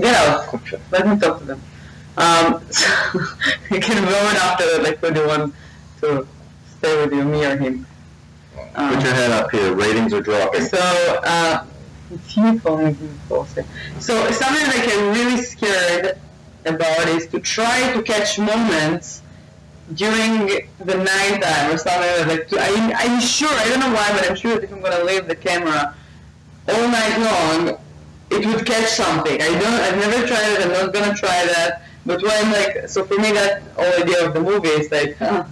Get 0.00 0.14
out. 0.14 0.72
Let 0.90 1.08
me 1.08 1.18
talk 1.18 1.38
to 1.38 1.44
them. 1.44 1.60
Um, 2.16 2.60
so 2.70 2.88
you 3.70 3.80
can 3.80 4.04
vote 4.04 4.36
after 4.42 4.64
that, 4.66 4.82
like 4.82 4.98
who 4.98 5.10
do 5.12 5.20
you 5.20 5.26
want 5.26 5.54
to 6.00 6.26
stay 6.78 6.96
with 7.04 7.12
you, 7.12 7.24
me 7.24 7.44
or 7.44 7.56
him. 7.56 7.86
Um, 8.74 8.94
Put 8.94 9.04
your 9.04 9.14
head 9.14 9.30
up 9.30 9.50
here. 9.50 9.74
Ratings 9.74 10.12
are 10.12 10.20
dropping. 10.20 10.62
So, 10.62 10.78
uh, 10.78 11.64
only 12.64 12.96
bullshit. 13.28 13.66
So 13.98 14.30
something 14.30 14.64
that 14.64 14.74
I 14.76 14.86
get 14.86 15.16
really 15.16 15.42
scared 15.42 16.18
about 16.66 17.08
is 17.08 17.26
to 17.28 17.40
try 17.40 17.92
to 17.92 18.02
catch 18.02 18.38
moments 18.38 19.22
during 19.94 20.46
the 20.78 20.96
night 20.96 21.42
time 21.42 21.72
or 21.72 21.78
something 21.78 22.28
like 22.28 22.48
that. 22.48 22.48
To, 22.48 22.60
I, 22.60 22.92
I'm 22.96 23.20
sure, 23.20 23.48
I 23.48 23.68
don't 23.68 23.80
know 23.80 23.92
why, 23.92 24.10
but 24.12 24.28
I'm 24.28 24.36
sure 24.36 24.54
that 24.54 24.64
if 24.64 24.72
I'm 24.72 24.80
gonna 24.80 25.04
leave 25.04 25.26
the 25.26 25.36
camera 25.36 25.94
all 26.68 26.88
night 26.88 27.18
long, 27.18 27.78
it 28.30 28.46
would 28.46 28.64
catch 28.64 28.90
something. 28.90 29.40
I 29.40 29.48
don't. 29.48 29.64
I've 29.64 29.96
never 29.96 30.26
tried 30.26 30.52
it. 30.52 30.62
I'm 30.62 30.72
not 30.72 30.92
gonna 30.94 31.14
try 31.14 31.46
that. 31.46 31.82
But 32.06 32.22
when 32.22 32.52
like, 32.52 32.88
so 32.88 33.04
for 33.04 33.16
me, 33.16 33.32
that 33.32 33.62
whole 33.76 34.02
idea 34.02 34.26
of 34.26 34.34
the 34.34 34.40
movie 34.40 34.68
is 34.68 34.90
like, 34.90 35.16
huh, 35.18 35.44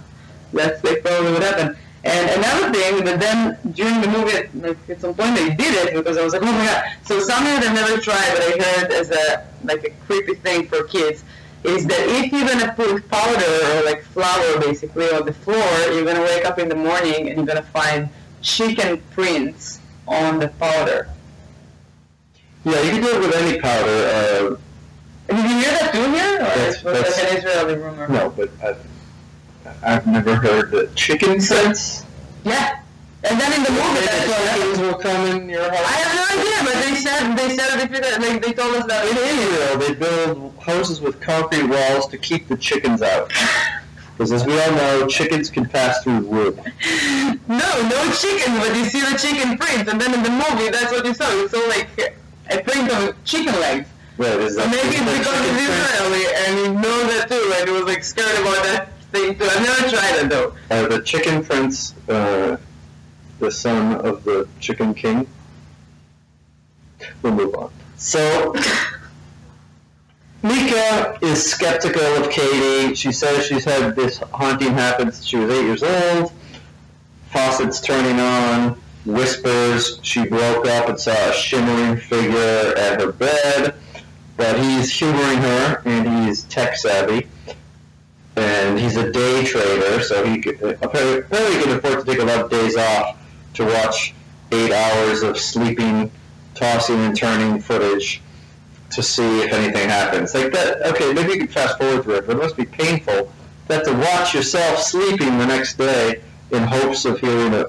that's 0.53 0.83
like 0.83 1.03
probably 1.03 1.33
what 1.33 1.43
happened. 1.43 1.77
And 2.03 2.29
another 2.29 2.73
thing, 2.73 3.03
but 3.03 3.19
then 3.19 3.57
during 3.73 3.99
the 3.99 4.07
movie, 4.07 4.49
like 4.57 4.77
at 4.89 5.01
some 5.01 5.13
point 5.13 5.35
they 5.35 5.49
did 5.49 5.75
it 5.87 5.93
because 5.93 6.17
I 6.17 6.23
was 6.23 6.33
like, 6.33 6.41
oh 6.41 6.51
my 6.51 6.65
god. 6.65 6.85
So 7.03 7.19
something 7.19 7.53
that 7.53 7.63
I've 7.67 7.75
never 7.75 8.01
tried, 8.01 8.33
but 8.33 8.43
I 8.43 8.79
heard 8.79 8.91
as 8.91 9.11
a 9.11 9.45
like 9.63 9.83
a 9.83 9.89
creepy 10.05 10.35
thing 10.35 10.65
for 10.67 10.85
kids, 10.85 11.23
is 11.65 11.85
that 11.87 11.99
if 11.99 12.31
you're 12.31 12.47
gonna 12.47 12.73
put 12.73 13.07
powder 13.09 13.77
or 13.77 13.83
like 13.83 14.01
flour 14.01 14.59
basically 14.61 15.09
on 15.11 15.25
the 15.25 15.33
floor, 15.33 15.63
you're 15.91 16.05
gonna 16.05 16.21
wake 16.21 16.45
up 16.45 16.57
in 16.57 16.69
the 16.69 16.75
morning 16.75 17.27
and 17.27 17.37
you're 17.37 17.45
gonna 17.45 17.61
find 17.61 18.07
chicken 18.41 19.01
prints 19.11 19.79
on 20.07 20.39
the 20.39 20.47
powder. 20.47 21.09
Yeah, 22.65 22.81
you 22.81 22.91
can 22.91 23.01
do 23.01 23.09
it 23.09 23.19
with 23.21 23.35
any 23.35 23.59
powder. 23.59 24.57
Did 25.29 25.37
you 25.37 25.57
hear 25.59 25.71
that 25.71 25.91
too 25.93 26.11
here? 26.11 26.39
That's- 26.39 26.81
that's- 26.81 27.19
an 27.31 27.37
Israeli 27.37 27.75
rumor? 27.75 28.05
Uh, 28.05 28.07
no, 28.07 28.29
but 28.31 28.49
I've, 28.63 28.85
I've 29.83 30.07
never 30.07 30.35
heard 30.35 30.71
the 30.71 30.87
chicken 30.95 31.39
sense. 31.39 32.03
Yeah. 32.43 32.79
And 33.23 33.39
then 33.39 33.51
in 33.53 33.63
the 33.63 33.71
movie, 33.71 34.05
that's 34.05 34.27
what 34.27 34.37
happened. 34.37 34.63
Chickens 34.63 34.79
will 34.79 34.93
come 34.99 35.25
in 35.27 35.49
your 35.49 35.63
house. 35.69 35.85
I 35.85 35.91
have 35.91 36.15
no 36.15 36.41
idea, 36.41 36.57
but 36.63 36.83
they 36.83 36.95
said 36.95 37.35
they 37.35 37.55
said 37.55 37.79
it 37.79 37.91
if 37.91 38.21
you- 38.21 38.27
like 38.29 38.41
they 38.45 38.53
told 38.53 38.75
us 38.75 38.85
that 38.87 39.05
In 39.05 39.17
it 39.17 39.19
is. 39.19 39.39
Israel, 39.45 39.77
they 39.77 39.93
build 39.93 40.53
houses 40.65 41.01
with 41.01 41.19
concrete 41.21 41.63
walls 41.63 42.07
to 42.07 42.17
keep 42.17 42.47
the 42.47 42.57
chickens 42.57 43.01
out. 43.01 43.31
Because 44.17 44.31
as 44.33 44.45
we 44.45 44.59
all 44.59 44.71
know, 44.71 45.07
chickens 45.07 45.49
can 45.49 45.65
pass 45.67 46.03
through 46.03 46.19
wood. 46.21 46.59
No, 47.47 47.57
no 47.89 48.11
chickens, 48.11 48.59
but 48.59 48.75
you 48.75 48.85
see 48.85 49.01
the 49.01 49.17
chicken 49.17 49.57
prints, 49.57 49.91
and 49.91 49.99
then 49.99 50.13
in 50.13 50.21
the 50.21 50.29
movie, 50.29 50.69
that's 50.69 50.91
what 50.91 51.03
you 51.03 51.13
saw. 51.15 51.29
You 51.33 51.47
saw 51.49 51.57
like 51.67 51.87
a 52.49 52.61
print 52.61 52.91
of 52.91 53.23
chicken 53.23 53.53
legs. 53.59 53.87
Right, 54.17 54.31
is 54.39 54.55
So 54.55 54.61
that 54.61 54.71
maybe 54.71 54.95
it's 54.95 54.99
because 55.19 55.39
chicken 55.39 55.55
it's 55.55 55.65
print? 55.65 55.79
Israeli, 55.79 56.25
and 56.45 56.59
you 56.59 56.81
know 56.81 57.07
that 57.07 57.29
too, 57.29 57.53
and 57.57 57.69
he 57.69 57.73
was 57.75 57.83
like 57.83 58.03
scared 58.03 58.39
about 58.41 58.63
that 58.63 58.89
thing 59.11 59.37
too. 59.37 59.45
I've 59.45 59.63
never 59.63 59.89
tried 59.89 60.15
it 60.25 60.29
though. 60.29 60.53
Uh, 60.69 60.87
the 60.87 61.01
chicken 61.03 61.43
prince, 61.43 61.93
uh, 62.09 62.57
the 63.39 63.51
son 63.51 63.95
of 64.05 64.23
the 64.23 64.47
chicken 64.59 64.93
king. 64.93 65.25
We'll 67.21 67.33
move 67.33 67.55
on. 67.55 67.71
So, 67.95 68.53
Mika 70.41 71.17
is 71.21 71.49
skeptical 71.51 72.01
of 72.01 72.29
Katie. 72.29 72.95
She 72.95 73.11
says 73.11 73.45
she's 73.45 73.63
had 73.65 73.95
this 73.95 74.17
haunting 74.33 74.73
happen 74.73 75.11
since 75.11 75.25
she 75.25 75.37
was 75.37 75.49
eight 75.51 75.63
years 75.65 75.83
old. 75.83 76.31
Faucets 77.31 77.79
turning 77.81 78.19
on, 78.19 78.79
whispers 79.05 79.99
she 80.03 80.25
broke 80.25 80.67
up 80.67 80.89
and 80.89 80.99
saw 80.99 81.29
a 81.29 81.33
shimmering 81.33 81.97
figure 81.97 82.73
at 82.77 82.99
her 82.99 83.11
bed. 83.11 83.75
But 84.37 84.57
he's 84.57 84.91
humoring 84.91 85.39
her, 85.39 85.81
and 85.85 86.25
he's 86.25 86.43
tech 86.43 86.77
savvy 86.77 87.27
and 88.39 88.79
he's 88.79 88.95
a 88.95 89.11
day 89.11 89.43
trader, 89.43 90.01
so 90.01 90.25
he 90.25 90.39
apparently, 90.81 91.63
can 91.63 91.77
afford 91.77 91.99
to 91.99 92.03
take 92.05 92.19
a 92.19 92.25
lot 92.25 92.39
of 92.39 92.49
days 92.49 92.77
off 92.77 93.17
to 93.55 93.65
watch 93.65 94.13
eight 94.51 94.71
hours 94.71 95.23
of 95.23 95.37
sleeping, 95.37 96.11
tossing 96.55 96.99
and 96.99 97.17
turning 97.17 97.59
footage 97.59 98.21
to 98.91 99.03
see 99.03 99.41
if 99.41 99.51
anything 99.51 99.89
happens. 99.89 100.33
Like 100.33 100.51
that. 100.53 100.81
Okay, 100.87 101.13
maybe 101.13 101.33
you 101.33 101.39
can 101.39 101.47
fast 101.47 101.77
forward 101.77 102.03
through 102.03 102.15
it, 102.15 102.27
but 102.27 102.37
it 102.37 102.39
must 102.39 102.57
be 102.57 102.65
painful 102.65 103.31
that 103.67 103.85
to 103.85 103.93
watch 103.93 104.33
yourself 104.33 104.79
sleeping 104.79 105.37
the 105.37 105.45
next 105.45 105.77
day 105.77 106.21
in 106.51 106.63
hopes 106.63 107.05
of 107.05 107.19
hearing 107.19 107.53
a. 107.53 107.65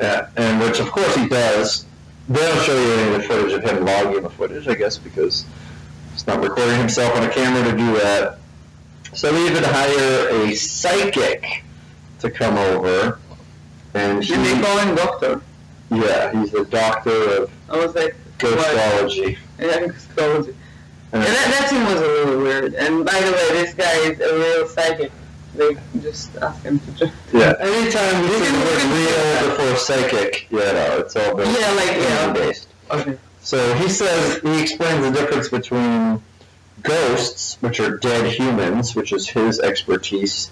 Yeah, 0.00 0.28
and 0.36 0.60
which 0.60 0.80
of 0.80 0.90
course 0.90 1.14
he 1.16 1.28
does. 1.28 1.84
They 2.28 2.40
don't 2.40 2.62
show 2.64 2.78
you 2.78 2.92
any 2.92 3.14
of 3.14 3.22
the 3.22 3.28
footage 3.28 3.52
of 3.54 3.62
him 3.64 3.84
logging 3.84 4.22
the 4.22 4.30
footage, 4.30 4.68
I 4.68 4.74
guess, 4.74 4.98
because 4.98 5.44
He's 6.12 6.26
not 6.26 6.42
recording 6.42 6.76
himself 6.78 7.14
on 7.16 7.22
a 7.22 7.30
camera 7.32 7.62
to 7.70 7.76
do 7.76 7.92
that. 8.00 8.38
So 9.14 9.32
we 9.32 9.46
even 9.48 9.62
hire 9.62 10.28
a 10.30 10.54
psychic 10.56 11.62
to 12.18 12.28
come 12.30 12.58
over, 12.58 13.20
and 13.94 14.22
he, 14.24 14.34
And 14.34 14.44
they 14.44 14.60
call 14.60 14.78
him 14.78 14.94
doctor. 14.96 15.40
yeah, 15.90 16.32
he's 16.32 16.52
a 16.54 16.64
doctor 16.64 17.42
of 17.42 17.50
I 17.70 17.76
was 17.78 17.94
like, 17.94 18.16
ghostology. 18.38 19.38
Yeah, 19.60 19.66
astrology. 19.84 20.54
And 21.12 21.22
Yeah, 21.22 21.30
that, 21.30 21.56
that 21.60 21.68
scene 21.70 21.84
was 21.84 21.94
a 21.94 22.00
little 22.00 22.38
weird. 22.42 22.74
And 22.74 23.04
by 23.06 23.18
the 23.20 23.30
way, 23.32 23.48
this 23.52 23.72
guy 23.74 23.96
is 24.10 24.20
a 24.20 24.34
real 24.34 24.66
psychic. 24.68 25.12
They 25.58 25.76
just 26.00 26.36
ask 26.36 26.62
him 26.62 26.78
to 26.78 26.90
just. 26.92 27.12
yeah, 27.32 27.54
anytime 27.60 28.24
you 28.24 28.30
You 28.30 28.44
see 28.44 28.52
the 28.52 28.58
word 28.64 28.84
real 28.94 29.50
before 29.50 29.76
psychic, 29.76 30.46
yeah, 30.50 30.72
no, 30.72 30.98
it's 31.00 31.16
all 31.16 31.34
been 31.36 31.46
Yeah, 31.52 31.70
like, 31.72 31.96
yeah. 31.96 32.32
based. 32.32 32.68
Okay. 32.90 33.18
So 33.42 33.74
he 33.74 33.88
says 33.88 34.40
he 34.42 34.62
explains 34.62 35.04
the 35.04 35.10
difference 35.10 35.48
between 35.48 36.22
ghosts, 36.82 37.56
which 37.60 37.80
are 37.80 37.96
dead 37.98 38.32
humans, 38.32 38.94
which 38.94 39.12
is 39.12 39.28
his 39.28 39.58
expertise, 39.60 40.50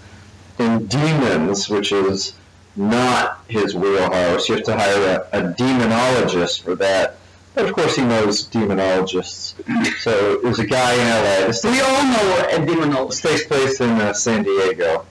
and 0.58 0.88
demons, 0.88 1.68
which 1.68 1.92
is 1.92 2.32
not 2.74 3.44
his 3.48 3.74
wheelhouse. 3.74 4.48
You 4.48 4.56
have 4.56 4.64
to 4.64 4.76
hire 4.76 5.26
a, 5.32 5.38
a 5.38 5.52
demonologist 5.54 6.62
for 6.62 6.74
that. 6.76 7.16
But 7.56 7.64
of 7.70 7.72
course, 7.72 7.96
he 7.96 8.02
knows 8.02 8.46
demonologists. 8.48 9.54
So 10.00 10.40
there's 10.42 10.58
a 10.58 10.66
guy 10.66 10.92
in 10.92 11.08
LA. 11.08 11.46
This, 11.46 11.64
We 11.64 11.80
all 11.80 12.02
know 12.04 12.46
a 12.52 12.58
demonologist. 12.66 13.22
takes 13.22 13.46
place 13.46 13.80
in 13.80 13.90
uh, 13.92 14.12
San 14.12 14.42
Diego. 14.42 15.06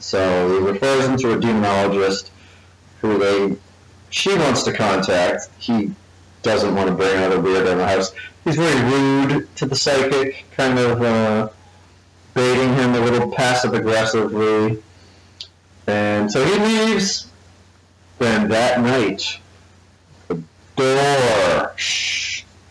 So 0.00 0.48
he 0.60 0.66
refers 0.68 1.06
him 1.06 1.16
to 1.18 1.34
a 1.34 1.36
demonologist 1.36 2.30
who 3.00 3.18
they 3.18 3.56
she 4.10 4.36
wants 4.36 4.64
to 4.64 4.72
contact. 4.72 5.48
He 5.58 5.92
doesn't 6.42 6.74
want 6.74 6.88
to 6.88 6.94
bring 6.96 7.16
another 7.16 7.38
weirdo 7.38 7.70
in 7.70 7.78
the 7.78 7.86
house. 7.86 8.12
He's 8.42 8.56
very 8.56 8.90
rude 8.90 9.54
to 9.54 9.66
the 9.66 9.76
psychic, 9.76 10.44
kind 10.56 10.76
of 10.76 11.02
uh, 11.02 11.48
baiting 12.34 12.74
him 12.74 12.94
a 12.94 13.00
little 13.00 13.30
passive 13.30 13.74
aggressively. 13.74 14.82
And 15.86 16.30
so 16.32 16.44
he 16.44 16.58
leaves. 16.58 17.28
Then 18.18 18.48
that 18.48 18.80
night, 18.80 19.38
door 20.76 21.74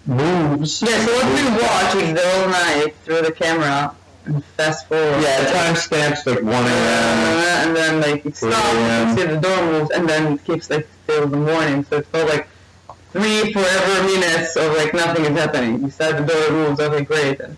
moves. 0.06 0.82
Yeah, 0.82 1.06
so 1.06 1.14
what 1.14 1.26
we 1.36 1.44
watch 1.62 1.96
is 1.96 2.14
the 2.14 2.22
whole 2.30 2.50
night 2.50 2.96
through 3.04 3.22
the 3.22 3.32
camera 3.32 3.96
and 4.26 4.44
fast 4.58 4.88
forward. 4.88 5.22
Yeah, 5.22 5.42
the 5.44 5.50
timestamps 5.50 6.26
like 6.26 6.42
1 6.44 6.46
a.m. 6.46 6.68
Uh, 6.68 7.68
and 7.68 7.76
then 7.76 8.02
like 8.02 8.26
it 8.26 8.36
stops, 8.36 8.56
can 8.56 9.18
see 9.18 9.26
the 9.26 9.40
door 9.40 9.66
moves, 9.72 9.92
and 9.92 10.08
then 10.08 10.34
it 10.34 10.44
keeps 10.44 10.70
like 10.70 10.88
till 11.08 11.28
the 11.28 11.38
morning. 11.38 11.84
So 11.86 11.98
it 11.98 12.08
felt 12.08 12.30
like 12.30 12.48
three 13.12 13.52
forever 13.54 14.04
minutes 14.06 14.56
of 14.56 14.76
like 14.78 14.94
nothing 14.94 15.26
is 15.26 15.38
happening. 15.38 15.82
You 15.84 15.90
said 15.90 16.18
the 16.18 16.26
door 16.34 16.52
moves, 16.52 16.80
okay, 16.80 17.04
great. 17.04 17.40
And 17.42 17.56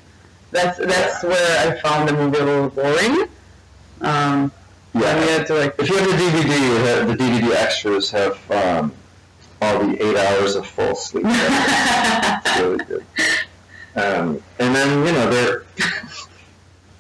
that's 0.52 0.78
that's 0.78 1.24
where 1.24 1.68
I 1.72 1.80
found 1.82 2.08
the 2.10 2.14
movie 2.14 2.38
a 2.38 2.46
little 2.46 2.70
boring. 2.70 3.28
Um, 4.02 4.52
Yeah. 4.94 5.12
and 5.12 5.20
we 5.20 5.28
had 5.28 5.48
to 5.48 5.54
like 5.56 5.76
If 5.80 5.90
you 5.90 5.98
have 5.98 6.08
the 6.08 6.16
DVD, 6.16 7.08
the 7.08 7.16
DVD 7.24 7.52
extras 7.56 8.10
have 8.12 8.40
um, 8.52 8.94
all 9.66 9.88
the 9.88 10.04
eight 10.04 10.16
hours 10.16 10.56
of 10.56 10.66
full 10.68 10.96
sleep. 10.96 11.26
it's 11.28 12.60
really 12.60 12.84
good. 12.86 13.06
Um, 13.96 14.44
and 14.60 14.76
then 14.76 15.06
you 15.06 15.14
know 15.14 15.30
they're 15.30 15.64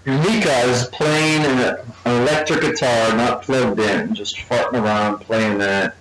Mika 0.05 0.55
is 0.69 0.87
playing 0.89 1.43
an, 1.45 1.77
electric 2.05 2.61
guitar, 2.61 3.15
not 3.15 3.41
plugged 3.41 3.79
in, 3.79 4.13
just 4.13 4.37
farting 4.37 4.83
around 4.83 5.19
playing 5.19 5.57
that. 5.57 5.95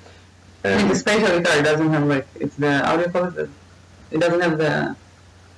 I 0.62 0.76
mean, 0.76 0.88
the 0.88 0.90
And 0.90 0.96
spatial 0.96 1.38
guitar 1.38 1.62
doesn't 1.62 1.90
have 1.90 2.04
like 2.04 2.26
it's 2.38 2.56
the 2.56 2.86
audio 2.86 3.08
call 3.10 3.38
it? 3.38 3.48
Doesn't 4.18 4.40
have 4.40 4.58
the 4.58 4.94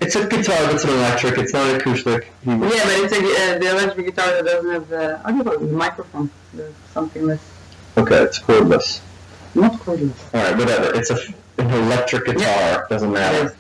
it's 0.01 0.15
a 0.15 0.29
guitar 0.29 0.57
that's 0.67 0.85
an 0.85 0.91
electric. 0.91 1.39
It's 1.39 1.53
not 1.53 1.75
acoustic. 1.75 2.29
Yeah, 2.45 2.59
but 2.59 2.71
it's 2.71 3.13
a, 3.13 3.19
uh, 3.19 3.59
the 3.59 3.71
electric 3.71 4.07
guitar 4.07 4.27
that 4.27 4.45
doesn't 4.45 4.71
have 4.71 4.89
the 4.89 5.21
audio 5.27 5.53
you? 5.53 5.67
The 5.67 5.73
microphone. 5.73 6.31
There's 6.53 6.75
something 6.93 7.27
that's 7.27 7.43
Okay, 7.97 8.23
it's 8.23 8.39
cordless. 8.39 9.01
Not 9.57 9.73
cordless. 9.81 10.35
All 10.35 10.43
right, 10.43 10.57
whatever. 10.57 10.95
It's 10.95 11.11
a 11.11 11.19
an 11.59 11.71
electric 11.71 12.27
guitar. 12.27 12.87
Doesn't 12.89 13.13
matter. 13.13 13.57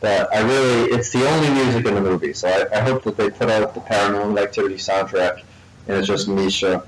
But 0.00 0.34
I 0.34 0.40
really, 0.40 0.90
it's 0.92 1.10
the 1.10 1.28
only 1.28 1.50
music 1.50 1.84
in 1.84 1.94
the 1.94 2.00
movie, 2.00 2.32
so 2.32 2.48
I, 2.48 2.78
I 2.78 2.80
hope 2.80 3.02
that 3.04 3.16
they 3.18 3.28
put 3.28 3.50
out 3.50 3.74
the 3.74 3.80
Paranormal 3.80 4.42
Activity 4.42 4.76
soundtrack, 4.76 5.42
and 5.88 5.96
it's 5.98 6.08
just 6.08 6.26
Misha, 6.26 6.86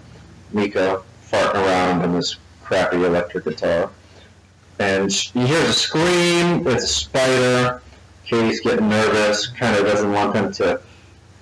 Mika 0.52 1.02
farting 1.30 1.54
around 1.54 2.02
in 2.04 2.12
this 2.14 2.36
crappy 2.62 3.04
electric 3.04 3.44
guitar. 3.44 3.90
And 4.78 5.12
sh- 5.12 5.30
he 5.32 5.46
hears 5.46 5.68
a 5.68 5.72
scream, 5.74 6.66
it's 6.66 6.84
a 6.84 6.86
spider, 6.86 7.82
Katie's 8.24 8.60
getting 8.60 8.88
nervous, 8.88 9.48
kind 9.48 9.76
of 9.76 9.84
doesn't 9.84 10.10
want 10.10 10.32
them 10.32 10.50
to 10.52 10.80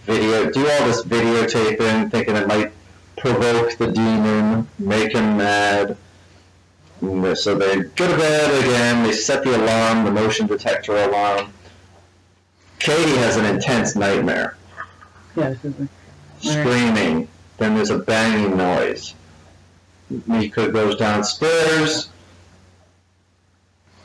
video, 0.07 0.51
do 0.51 0.61
all 0.61 0.87
this 0.89 1.05
videotaping, 1.05 2.11
thinking 2.11 2.35
it 2.35 2.49
might 2.49 2.73
provoke 3.17 3.77
the 3.77 3.93
demon, 3.93 4.67
make 4.81 5.13
him 5.13 5.37
mad. 5.37 5.97
So 7.01 7.55
they 7.55 7.77
go 7.81 8.09
to 8.09 8.17
bed 8.17 8.65
again, 8.65 9.05
they 9.05 9.13
set 9.13 9.43
the 9.43 9.57
alarm, 9.57 10.05
the 10.05 10.11
motion 10.11 10.47
detector 10.47 10.97
alarm. 10.97 11.51
Katie 12.79 13.17
has 13.19 13.37
an 13.37 13.47
intense 13.47 13.97
nightmare, 13.97 14.57
Yeah, 15.35 15.51
this 15.51 15.65
is 15.65 15.89
screaming. 16.41 17.29
Then 17.59 17.75
there's 17.75 17.91
a 17.91 17.99
banging 17.99 18.57
noise. 18.57 19.15
Mika 20.27 20.69
goes 20.71 20.97
downstairs. 20.97 22.11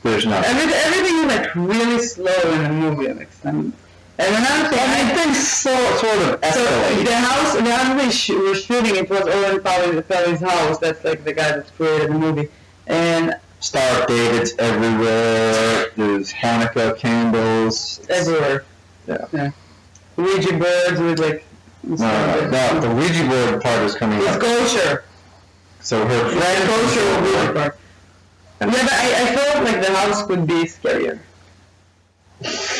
There's 0.02 0.24
nothing. 0.24 0.50
Everything, 0.50 0.80
everything 0.84 1.16
is 1.16 1.26
like 1.26 1.54
really 1.54 2.02
slow 2.02 2.52
in 2.52 2.62
the 2.62 2.68
movie. 2.70 3.12
Like 3.12 3.32
some, 3.32 3.72
and 4.18 4.34
another 4.36 4.68
thing, 4.70 4.78
I 4.80 5.14
think 5.14 5.34
so, 5.34 5.74
sort 5.96 6.42
of 6.42 6.44
so 6.52 7.02
the 7.02 7.16
house, 7.16 7.54
the 7.54 7.74
house 7.74 8.02
they 8.02 8.10
sh- 8.10 8.30
were 8.30 8.54
shooting, 8.54 8.96
it 8.96 9.10
was 9.10 9.22
Oren 9.22 9.62
Peli's 10.02 10.40
house. 10.40 10.78
That's 10.78 11.02
like 11.04 11.24
the 11.24 11.32
guy 11.32 11.56
that 11.56 11.74
created 11.76 12.10
the 12.10 12.18
movie. 12.18 12.48
And 12.86 13.34
Star 13.60 14.06
David's 14.06 14.54
everywhere. 14.58 15.86
There's 15.96 16.32
Hanukkah 16.32 16.96
candles. 16.98 18.00
everywhere. 18.08 18.64
Yeah. 19.06 19.50
Ouija 20.16 20.52
boards 20.58 21.00
with 21.00 21.18
like. 21.18 21.44
No, 21.82 21.94
no, 21.96 22.50
no, 22.50 22.80
the 22.80 22.94
Ouija 22.94 23.28
board 23.28 23.62
part 23.62 23.82
is 23.82 23.94
coming 23.94 24.18
It's 24.18 24.28
up. 24.28 24.40
kosher. 24.40 25.04
So 25.80 26.04
her 26.04 26.22
Right, 26.24 26.68
kosher 26.68 27.22
Ouija 27.22 27.52
board. 27.52 27.72
Yeah, 28.60 28.66
but 28.70 28.92
I, 28.92 29.22
I 29.22 29.36
felt 29.36 29.64
like 29.64 29.86
the 29.86 29.94
house 29.94 30.26
could 30.26 30.46
be 30.46 30.64
scarier. 30.64 31.18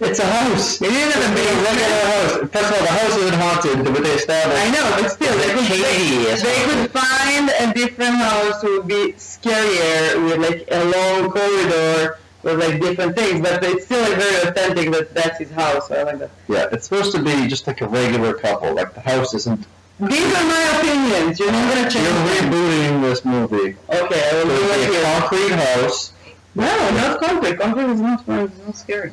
It's 0.00 0.20
a 0.20 0.26
house. 0.26 0.80
It 0.80 0.92
is 0.92 1.16
a 1.16 1.18
It's 1.18 1.28
big 1.34 1.46
a 1.46 1.56
regular 1.66 2.04
house. 2.06 2.32
First 2.52 2.70
of 2.70 2.72
all, 2.72 2.82
the 2.86 2.92
house 2.92 3.16
isn't 3.16 3.34
haunted, 3.34 3.84
but 3.84 4.02
they 4.04 4.10
established. 4.10 4.62
I 4.62 4.70
know, 4.70 5.02
but 5.02 5.10
still, 5.10 5.36
they 5.36 5.50
could, 5.54 5.66
they, 5.66 6.34
they 6.36 6.64
could 6.70 6.90
find 6.92 7.50
a 7.50 7.74
different 7.74 8.14
house 8.14 8.62
would 8.62 8.86
be 8.86 9.14
scarier 9.14 10.24
with 10.24 10.38
like 10.38 10.68
a 10.70 10.84
long 10.84 11.30
corridor 11.30 12.18
with 12.44 12.60
like 12.60 12.80
different 12.80 13.16
things, 13.16 13.40
but 13.40 13.62
it's 13.64 13.86
still 13.86 14.00
like 14.00 14.18
very 14.18 14.48
authentic 14.48 14.92
that 14.92 15.14
that's 15.14 15.38
his 15.40 15.50
house. 15.50 15.88
So 15.88 15.96
I 15.96 16.04
like 16.04 16.18
that. 16.20 16.30
Yeah, 16.46 16.68
it's 16.70 16.84
supposed 16.84 17.12
to 17.16 17.22
be 17.22 17.48
just 17.48 17.66
like 17.66 17.80
a 17.80 17.88
regular 17.88 18.34
couple. 18.34 18.74
Like 18.74 18.94
the 18.94 19.00
house 19.00 19.34
isn't. 19.34 19.66
These 19.98 20.32
are 20.32 20.44
my 20.44 20.78
opinions. 20.78 21.40
You're 21.40 21.50
not 21.50 21.74
gonna 21.74 21.90
change. 21.90 22.06
You're 22.06 22.52
rebooting 22.52 23.00
this 23.02 23.24
movie. 23.24 23.76
Okay, 23.90 24.30
I 24.30 24.44
will 24.44 24.46
do 24.46 24.92
it 24.94 25.02
concrete 25.02 25.50
house. 25.50 26.12
No, 26.54 26.90
not 26.92 27.20
concrete. 27.20 27.58
Concrete 27.58 27.90
is 27.90 28.00
not. 28.00 28.20
It's 28.28 28.58
not 28.64 28.76
scary. 28.76 29.10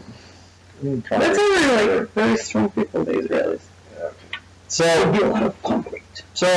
That's 0.82 1.40
already 1.40 1.98
like 2.00 2.10
very 2.12 2.38
strong 2.38 2.70
people, 2.70 3.04
the 3.04 3.14
Israelis. 3.14 3.62
So, 4.68 4.84
There'd 4.84 5.14
be 5.14 5.20
a 5.24 5.28
lot 5.30 5.44
of 5.44 5.64
concrete. 5.64 6.24
so 6.34 6.48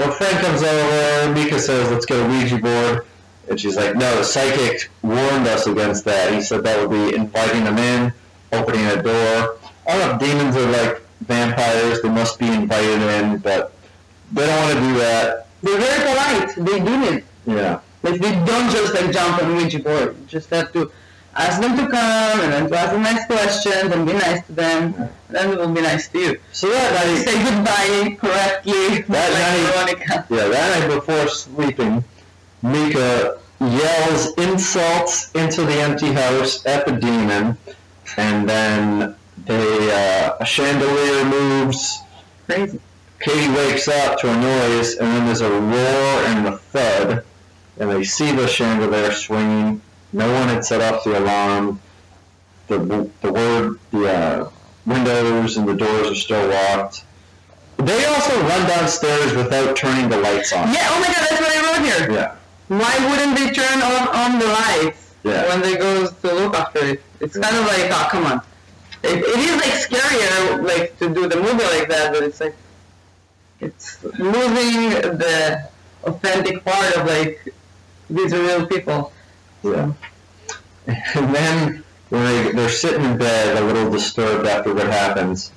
our 0.00 0.12
friend 0.12 0.38
comes 0.38 0.62
over. 0.62 1.34
Mika 1.34 1.58
says, 1.58 1.90
"Let's 1.90 2.06
get 2.06 2.20
a 2.20 2.26
Ouija 2.28 2.58
board," 2.58 3.04
and 3.48 3.60
she's 3.60 3.76
like, 3.76 3.96
"No, 3.96 4.16
the 4.16 4.24
psychic 4.24 4.88
warned 5.02 5.46
us 5.46 5.66
against 5.66 6.04
that. 6.04 6.32
He 6.32 6.40
said 6.40 6.64
that 6.64 6.78
would 6.80 6.90
be 6.90 7.14
inviting 7.16 7.64
them 7.64 7.78
in, 7.78 8.12
opening 8.52 8.86
a 8.86 9.02
door. 9.02 9.56
I 9.86 9.98
don't 9.98 10.08
know 10.08 10.14
if 10.14 10.20
demons 10.20 10.56
are 10.56 10.70
like 10.70 11.02
vampires. 11.22 12.00
They 12.02 12.08
must 12.08 12.38
be 12.38 12.46
invited 12.46 13.02
in, 13.02 13.38
but 13.38 13.72
they 14.32 14.46
don't 14.46 14.56
want 14.62 14.74
to 14.74 14.80
do 14.80 14.98
that. 14.98 15.46
They're 15.62 15.78
very 15.78 16.00
polite. 16.08 16.54
They 16.56 16.80
do 16.80 17.02
it. 17.16 17.24
Yeah." 17.46 17.80
Like 18.04 18.20
they 18.20 18.30
don't 18.30 18.70
just 18.70 18.94
like 18.94 19.10
jump 19.10 19.42
on 19.42 19.56
Ouija 19.56 19.80
board. 19.80 20.16
You 20.20 20.26
just 20.28 20.50
have 20.50 20.72
to 20.72 20.90
ask 21.34 21.60
them 21.60 21.76
to 21.76 21.86
come 21.88 22.40
and 22.40 22.52
then 22.52 22.68
to 22.70 22.76
ask 22.78 22.92
them 22.92 23.02
nice 23.02 23.26
questions 23.26 23.92
and 23.94 24.06
be 24.06 24.12
nice 24.14 24.44
to 24.46 24.52
them. 24.52 24.94
And 24.94 25.10
then 25.30 25.50
they 25.50 25.56
will 25.56 25.72
be 25.72 25.80
nice 25.82 26.08
to 26.08 26.18
you. 26.18 26.40
So 26.52 26.68
that 26.70 26.94
Like 26.94 27.06
night, 27.06 27.28
say 27.28 27.44
goodbye 27.44 28.16
correctly. 28.20 29.02
That 29.08 29.30
like 29.32 29.96
night- 29.96 29.96
Veronica. 29.98 30.26
Yeah, 30.34 30.48
that 30.48 30.80
night 30.88 30.94
before 30.94 31.28
sleeping, 31.28 32.04
Mika 32.62 33.38
yells 33.60 34.32
insults 34.38 35.30
into 35.32 35.64
the 35.64 35.80
empty 35.80 36.12
house 36.12 36.64
at 36.66 36.86
the 36.86 36.92
demon, 36.92 37.56
and 38.16 38.48
then 38.48 39.14
they 39.46 39.90
uh, 40.26 40.36
a 40.40 40.44
chandelier 40.46 41.24
moves. 41.24 42.00
Crazy. 42.46 42.80
Katie 43.20 43.50
wakes 43.52 43.88
up 43.88 44.18
to 44.20 44.30
a 44.30 44.36
noise, 44.36 44.94
and 44.94 45.08
then 45.08 45.26
there's 45.26 45.40
a 45.40 45.50
roar 45.50 46.24
and 46.30 46.46
a 46.46 46.56
thud, 46.56 47.24
and 47.78 47.90
they 47.90 48.04
see 48.04 48.30
the 48.32 48.46
chandelier 48.46 49.10
swinging. 49.12 49.80
No 50.12 50.32
one 50.32 50.48
had 50.48 50.64
set 50.64 50.80
off 50.80 51.04
the 51.04 51.18
alarm. 51.18 51.80
The 52.68 53.10
the 53.22 53.32
word 53.32 53.78
the 53.92 54.08
uh, 54.12 54.50
windows 54.86 55.56
and 55.56 55.68
the 55.68 55.74
doors 55.74 56.08
are 56.10 56.14
still 56.14 56.48
locked. 56.48 57.04
They 57.78 58.04
also 58.06 58.40
run 58.42 58.66
downstairs 58.68 59.34
without 59.34 59.76
turning 59.76 60.08
the 60.10 60.16
lights 60.18 60.52
on. 60.52 60.72
Yeah, 60.72 60.88
oh 60.90 61.00
my 61.00 61.06
god, 61.06 61.26
that's 61.30 61.40
what 61.40 61.56
I 61.56 61.78
wrote 61.78 61.84
here. 61.86 62.10
Yeah. 62.12 62.34
Why 62.68 62.94
wouldn't 63.08 63.38
they 63.38 63.50
turn 63.52 63.80
on, 63.82 64.08
on 64.08 64.38
the 64.38 64.46
lights 64.46 65.14
Yeah. 65.22 65.48
when 65.48 65.62
they 65.62 65.76
go 65.76 66.06
to 66.06 66.34
look 66.34 66.54
after 66.54 66.84
it? 66.84 67.02
It's 67.20 67.38
kind 67.38 67.56
of 67.56 67.64
like, 67.66 67.90
oh, 67.90 68.08
come 68.10 68.26
on. 68.26 68.42
It, 69.04 69.18
it 69.18 69.38
is 69.38 69.56
like 69.56 69.74
scarier, 69.86 70.66
like 70.66 70.98
to 70.98 71.08
do 71.14 71.28
the 71.28 71.36
movie 71.36 71.64
like 71.64 71.88
that, 71.88 72.12
but 72.12 72.22
it's 72.24 72.40
like 72.40 72.56
it's 73.60 74.02
losing 74.18 74.90
the 75.18 75.68
authentic 76.04 76.64
part 76.64 76.96
of 76.96 77.06
like 77.06 77.54
these 78.10 78.32
real 78.32 78.66
people. 78.66 79.12
Yeah. 79.62 79.92
And 80.86 81.34
then 81.34 81.84
when 82.08 82.24
they, 82.24 82.52
they're 82.52 82.68
sitting 82.68 83.04
in 83.04 83.18
bed, 83.18 83.56
a 83.56 83.64
little 83.64 83.90
disturbed 83.90 84.46
after 84.46 84.72
what 84.72 84.86
happens, 84.86 85.52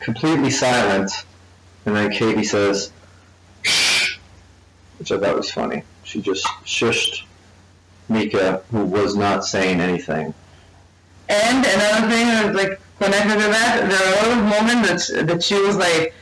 completely 0.00 0.50
silent, 0.50 1.10
and 1.84 1.94
then 1.94 2.10
Katie 2.10 2.44
says, 2.44 2.92
shh, 3.62 4.18
which 4.98 5.12
I 5.12 5.18
thought 5.18 5.36
was 5.36 5.50
funny. 5.50 5.82
She 6.04 6.20
just 6.20 6.44
shushed 6.64 7.24
Mika, 8.08 8.62
who 8.70 8.84
was 8.84 9.16
not 9.16 9.44
saying 9.44 9.80
anything. 9.80 10.34
And 11.28 11.64
another 11.64 12.08
thing 12.08 12.54
like 12.54 12.80
connected 12.98 13.34
to 13.34 13.48
that, 13.48 13.88
there 13.88 13.98
are 13.98 14.12
a 14.12 14.28
lot 14.28 14.38
of 14.38 14.66
moments 14.66 15.08
that 15.08 15.26
that 15.26 15.42
she 15.42 15.60
was 15.60 15.76
like, 15.76 16.14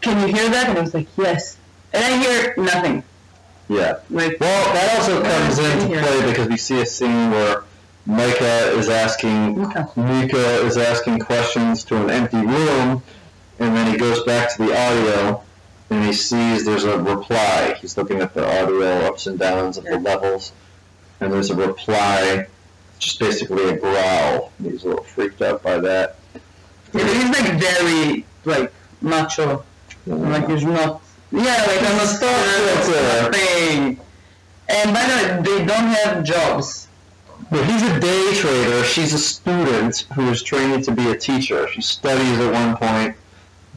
"Can 0.00 0.26
you 0.26 0.34
hear 0.34 0.48
that?" 0.50 0.68
And 0.68 0.78
I 0.78 0.80
was 0.80 0.94
like, 0.94 1.08
"Yes," 1.16 1.56
and 1.92 2.02
I 2.02 2.18
hear 2.18 2.54
nothing. 2.56 3.04
Yeah. 3.70 4.00
Like, 4.10 4.36
Well, 4.40 4.74
that 4.74 4.98
also 4.98 5.22
comes 5.22 5.58
into 5.60 6.00
play 6.00 6.28
because 6.30 6.48
we 6.48 6.56
see 6.56 6.80
a 6.80 6.86
scene 6.86 7.30
where 7.30 7.62
Micah 8.04 8.72
is 8.72 8.88
asking 8.88 9.64
Okay. 9.64 9.84
Mika 9.94 10.66
is 10.66 10.76
asking 10.76 11.20
questions 11.20 11.84
to 11.84 11.96
an 12.02 12.10
empty 12.10 12.38
room, 12.44 13.00
and 13.60 13.76
then 13.76 13.92
he 13.92 13.96
goes 13.96 14.24
back 14.24 14.50
to 14.56 14.64
the 14.66 14.76
audio, 14.76 15.42
and 15.90 16.04
he 16.04 16.12
sees 16.12 16.64
there's 16.64 16.82
a 16.82 16.98
reply. 16.98 17.76
He's 17.80 17.96
looking 17.96 18.20
at 18.20 18.34
the 18.34 18.44
audio 18.44 19.06
ups 19.06 19.28
and 19.28 19.38
downs 19.38 19.76
of 19.78 19.84
Yeah. 19.84 19.92
the 19.92 19.98
levels, 20.00 20.50
and 21.20 21.32
there's 21.32 21.50
a 21.50 21.54
reply, 21.54 22.48
just 22.98 23.20
basically 23.20 23.68
a 23.68 23.76
growl. 23.76 24.50
He's 24.60 24.82
a 24.82 24.88
little 24.88 25.04
freaked 25.04 25.42
out 25.42 25.62
by 25.62 25.78
that. 25.78 26.16
Yeah, 26.34 26.40
but 27.04 27.06
he's 27.06 27.28
like 27.30 27.60
very 27.60 28.26
like 28.44 28.72
macho. 29.00 29.62
Like 30.06 30.48
he's 30.48 30.64
not. 30.64 31.02
Yeah, 31.32 31.64
like 31.66 31.82
I'm 31.82 32.00
a 32.00 32.06
star 32.06 33.32
thing. 33.32 34.00
And 34.68 34.94
by 34.94 35.04
the 35.06 35.42
way, 35.50 35.58
they 35.58 35.64
don't 35.64 35.88
have 36.02 36.24
jobs. 36.24 36.88
But 37.50 37.64
he's 37.66 37.82
a 37.82 37.98
day 38.00 38.34
trader. 38.34 38.84
She's 38.84 39.12
a 39.12 39.18
student 39.18 40.06
who 40.14 40.28
is 40.30 40.42
training 40.42 40.82
to 40.82 40.92
be 40.92 41.10
a 41.10 41.16
teacher. 41.16 41.66
She 41.68 41.80
studies 41.82 42.38
at 42.38 42.52
one 42.52 42.76
point. 42.76 43.16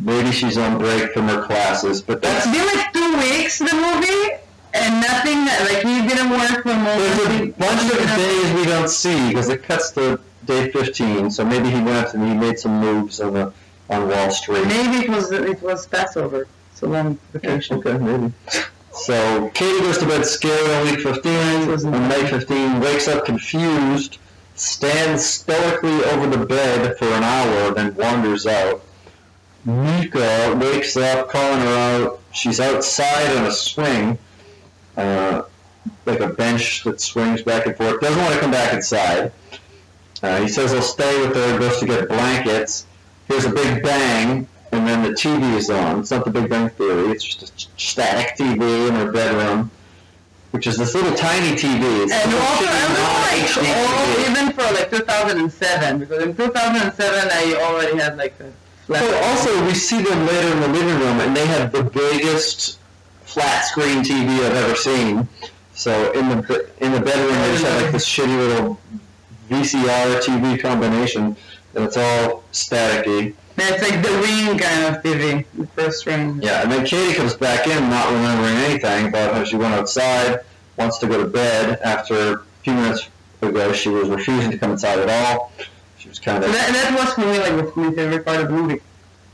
Maybe 0.01 0.31
she's 0.31 0.57
on 0.57 0.77
break 0.79 1.11
from 1.13 1.27
her 1.27 1.43
classes, 1.45 2.01
but 2.01 2.17
It's 2.17 2.27
that's 2.27 2.45
been 2.45 2.65
like 2.65 2.91
two 2.93 3.17
weeks 3.17 3.59
the 3.59 3.65
movie, 3.73 4.37
and 4.73 5.01
nothing. 5.01 5.45
that 5.45 5.67
Like 5.69 5.83
he 5.83 6.07
didn't 6.07 6.29
work 6.31 6.63
for 6.63 6.75
most. 6.75 7.17
there's 7.17 7.41
a 7.41 7.51
bunch 7.53 7.91
of 7.93 8.15
days 8.17 8.53
we 8.55 8.65
don't 8.65 8.89
see 8.89 9.29
because 9.29 9.49
it 9.49 9.63
cuts 9.63 9.91
to 9.91 10.19
day 10.45 10.71
15. 10.71 11.29
So 11.31 11.45
maybe 11.45 11.69
he 11.69 11.81
went 11.81 12.13
and 12.15 12.27
he 12.27 12.33
made 12.33 12.57
some 12.59 12.79
moves 12.79 13.19
on 13.21 13.33
the 13.33 13.53
on 13.89 14.07
Wall 14.09 14.31
Street. 14.31 14.65
Maybe 14.65 15.05
it 15.05 15.09
was 15.09 15.31
it 15.31 15.61
was 15.61 15.85
Passover. 15.87 16.47
A 16.83 16.87
long 16.87 17.17
vacation. 17.31 17.77
Okay, 17.77 17.97
maybe. 17.97 18.33
So 18.93 19.49
Katie 19.53 19.79
goes 19.79 19.97
to 19.99 20.05
bed 20.05 20.25
scared 20.25 20.69
on 20.69 20.85
week 20.85 20.99
15. 20.99 21.85
On 21.85 22.09
night 22.09 22.29
15, 22.29 22.79
wakes 22.79 23.07
up 23.07 23.25
confused, 23.25 24.17
stands 24.55 25.25
stoically 25.25 26.03
over 26.05 26.27
the 26.27 26.45
bed 26.45 26.97
for 26.97 27.05
an 27.05 27.23
hour, 27.23 27.73
then 27.73 27.95
wanders 27.95 28.45
out. 28.45 28.83
Mika 29.65 30.57
wakes 30.61 30.97
up, 30.97 31.29
calling 31.29 31.61
her 31.61 32.03
out. 32.03 32.19
She's 32.31 32.59
outside 32.59 33.37
on 33.37 33.45
a 33.45 33.51
swing, 33.51 34.17
uh, 34.97 35.43
like 36.05 36.19
a 36.19 36.27
bench 36.27 36.83
that 36.83 36.99
swings 36.99 37.41
back 37.41 37.65
and 37.65 37.77
forth. 37.77 38.01
Doesn't 38.01 38.21
want 38.21 38.33
to 38.33 38.39
come 38.41 38.51
back 38.51 38.73
inside. 38.73 39.31
Uh, 40.21 40.41
he 40.41 40.47
says 40.49 40.71
he'll 40.71 40.81
stay 40.81 41.21
with 41.21 41.35
her, 41.35 41.59
goes 41.59 41.79
to 41.79 41.85
get 41.85 42.09
blankets. 42.09 42.85
Here's 43.27 43.45
a 43.45 43.49
big 43.49 43.81
bang, 43.83 44.47
and 44.73 44.88
then 44.88 45.03
the 45.03 45.09
TV 45.09 45.55
is 45.55 45.69
on. 45.69 45.99
It's 45.99 46.12
not 46.12 46.25
the 46.25 46.31
Big 46.31 46.49
Bang 46.49 46.69
Theory. 46.69 47.12
It's 47.12 47.23
just 47.23 47.43
a 47.43 47.67
static 47.79 48.36
TV 48.36 48.89
in 48.89 48.95
her 48.95 49.12
bedroom, 49.12 49.69
which 50.51 50.65
is 50.65 50.77
this 50.77 50.95
little 50.95 51.13
tiny 51.13 51.55
TV. 51.55 52.03
It's 52.03 52.12
And 52.12 52.33
also, 52.33 52.65
I 52.67 53.41
was 53.41 53.57
like, 53.57 53.65
oh, 53.67 54.25
even 54.29 54.51
for 54.53 54.73
like 54.73 54.89
2007, 54.89 55.99
because 55.99 56.23
in 56.23 56.36
2007 56.36 57.29
I 57.31 57.55
already 57.62 57.97
had 57.97 58.17
like 58.17 58.33
a 58.39 58.51
flat. 58.88 59.01
So 59.01 59.15
also, 59.27 59.65
we 59.67 59.75
see 59.75 60.01
them 60.01 60.25
later 60.25 60.47
in 60.47 60.59
the 60.62 60.67
living 60.69 60.99
room, 60.99 61.19
and 61.19 61.38
they 61.38 61.45
have 61.45 61.71
the 61.71 61.83
biggest 61.83 62.79
flat 63.25 63.65
screen 63.65 64.03
TV 64.03 64.27
I've 64.43 64.55
ever 64.55 64.75
seen. 64.75 65.27
So 65.75 66.12
in 66.13 66.29
the 66.29 66.69
in 66.79 66.91
the 66.91 66.99
bedroom, 66.99 67.36
they 67.41 67.51
just 67.51 67.65
have 67.65 67.81
like 67.83 67.91
this 67.91 68.07
shitty 68.07 68.38
little 68.38 68.79
VCR 69.49 70.19
TV 70.21 70.59
combination, 70.59 71.36
and 71.75 71.86
it's 71.86 71.97
all 71.97 72.43
staticky. 72.51 73.36
That's 73.55 73.81
like 73.87 74.01
the 74.01 74.09
ring 74.09 74.57
kind 74.57 74.95
of 74.95 75.03
TV, 75.03 75.45
the 75.57 75.67
first 75.67 76.05
ring. 76.05 76.39
Yeah, 76.41 76.63
and 76.63 76.71
then 76.71 76.85
Katie 76.85 77.13
comes 77.13 77.33
back 77.35 77.67
in, 77.67 77.89
not 77.89 78.07
remembering 78.11 78.55
anything 78.57 79.07
about 79.07 79.33
how 79.33 79.43
she 79.43 79.55
went 79.55 79.73
outside, 79.75 80.39
wants 80.77 80.97
to 80.99 81.07
go 81.07 81.21
to 81.23 81.29
bed. 81.29 81.79
After 81.83 82.15
a 82.33 82.41
few 82.63 82.73
minutes 82.73 83.09
ago, 83.41 83.71
she 83.73 83.89
was 83.89 84.09
refusing 84.09 84.51
to 84.51 84.57
come 84.57 84.71
inside 84.71 84.99
at 84.99 85.09
all. 85.09 85.51
She 85.99 86.09
was 86.09 86.19
kind 86.19 86.43
of 86.43 86.51
that, 86.51 86.71
that 86.73 86.97
was 86.99 87.13
for 87.13 87.21
me 87.21 87.39
like 87.39 87.75
my 87.75 87.91
favorite 87.95 88.25
part 88.25 88.41
of 88.41 88.47
the 88.47 88.53
movie. 88.53 88.81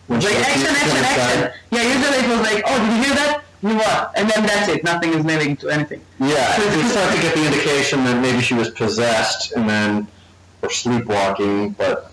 when 0.08 0.20
Like 0.20 0.34
action, 0.36 0.68
action, 0.68 0.90
inside- 0.90 1.04
action. 1.06 1.52
Yeah, 1.72 1.84
usually 1.84 2.18
it 2.26 2.30
was 2.30 2.42
like, 2.52 2.64
oh, 2.68 2.78
did 2.78 2.98
you 2.98 3.04
hear 3.06 3.16
that? 3.16 3.44
You 3.62 3.76
what? 3.76 4.12
And 4.16 4.30
then 4.30 4.46
that's 4.46 4.68
it. 4.70 4.84
Nothing 4.84 5.14
is 5.14 5.26
leading 5.26 5.58
to 5.58 5.70
anything. 5.70 6.02
Yeah, 6.20 6.56
so 6.56 6.78
we 6.78 6.84
start 6.88 7.14
to 7.16 7.22
get 7.22 7.36
the 7.36 7.46
indication 7.46 8.04
that 8.06 8.22
maybe 8.22 8.42
she 8.42 8.54
was 8.54 8.70
possessed 8.70 9.52
and 9.54 9.68
then 9.70 10.08
or 10.62 10.70
sleepwalking, 10.70 11.72
but 11.72 12.12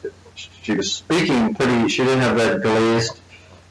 she 0.67 0.75
was 0.75 0.93
speaking 0.93 1.55
pretty. 1.55 1.89
She 1.89 2.03
didn't 2.03 2.23
have 2.23 2.37
that 2.39 2.61
glazed, 2.61 3.21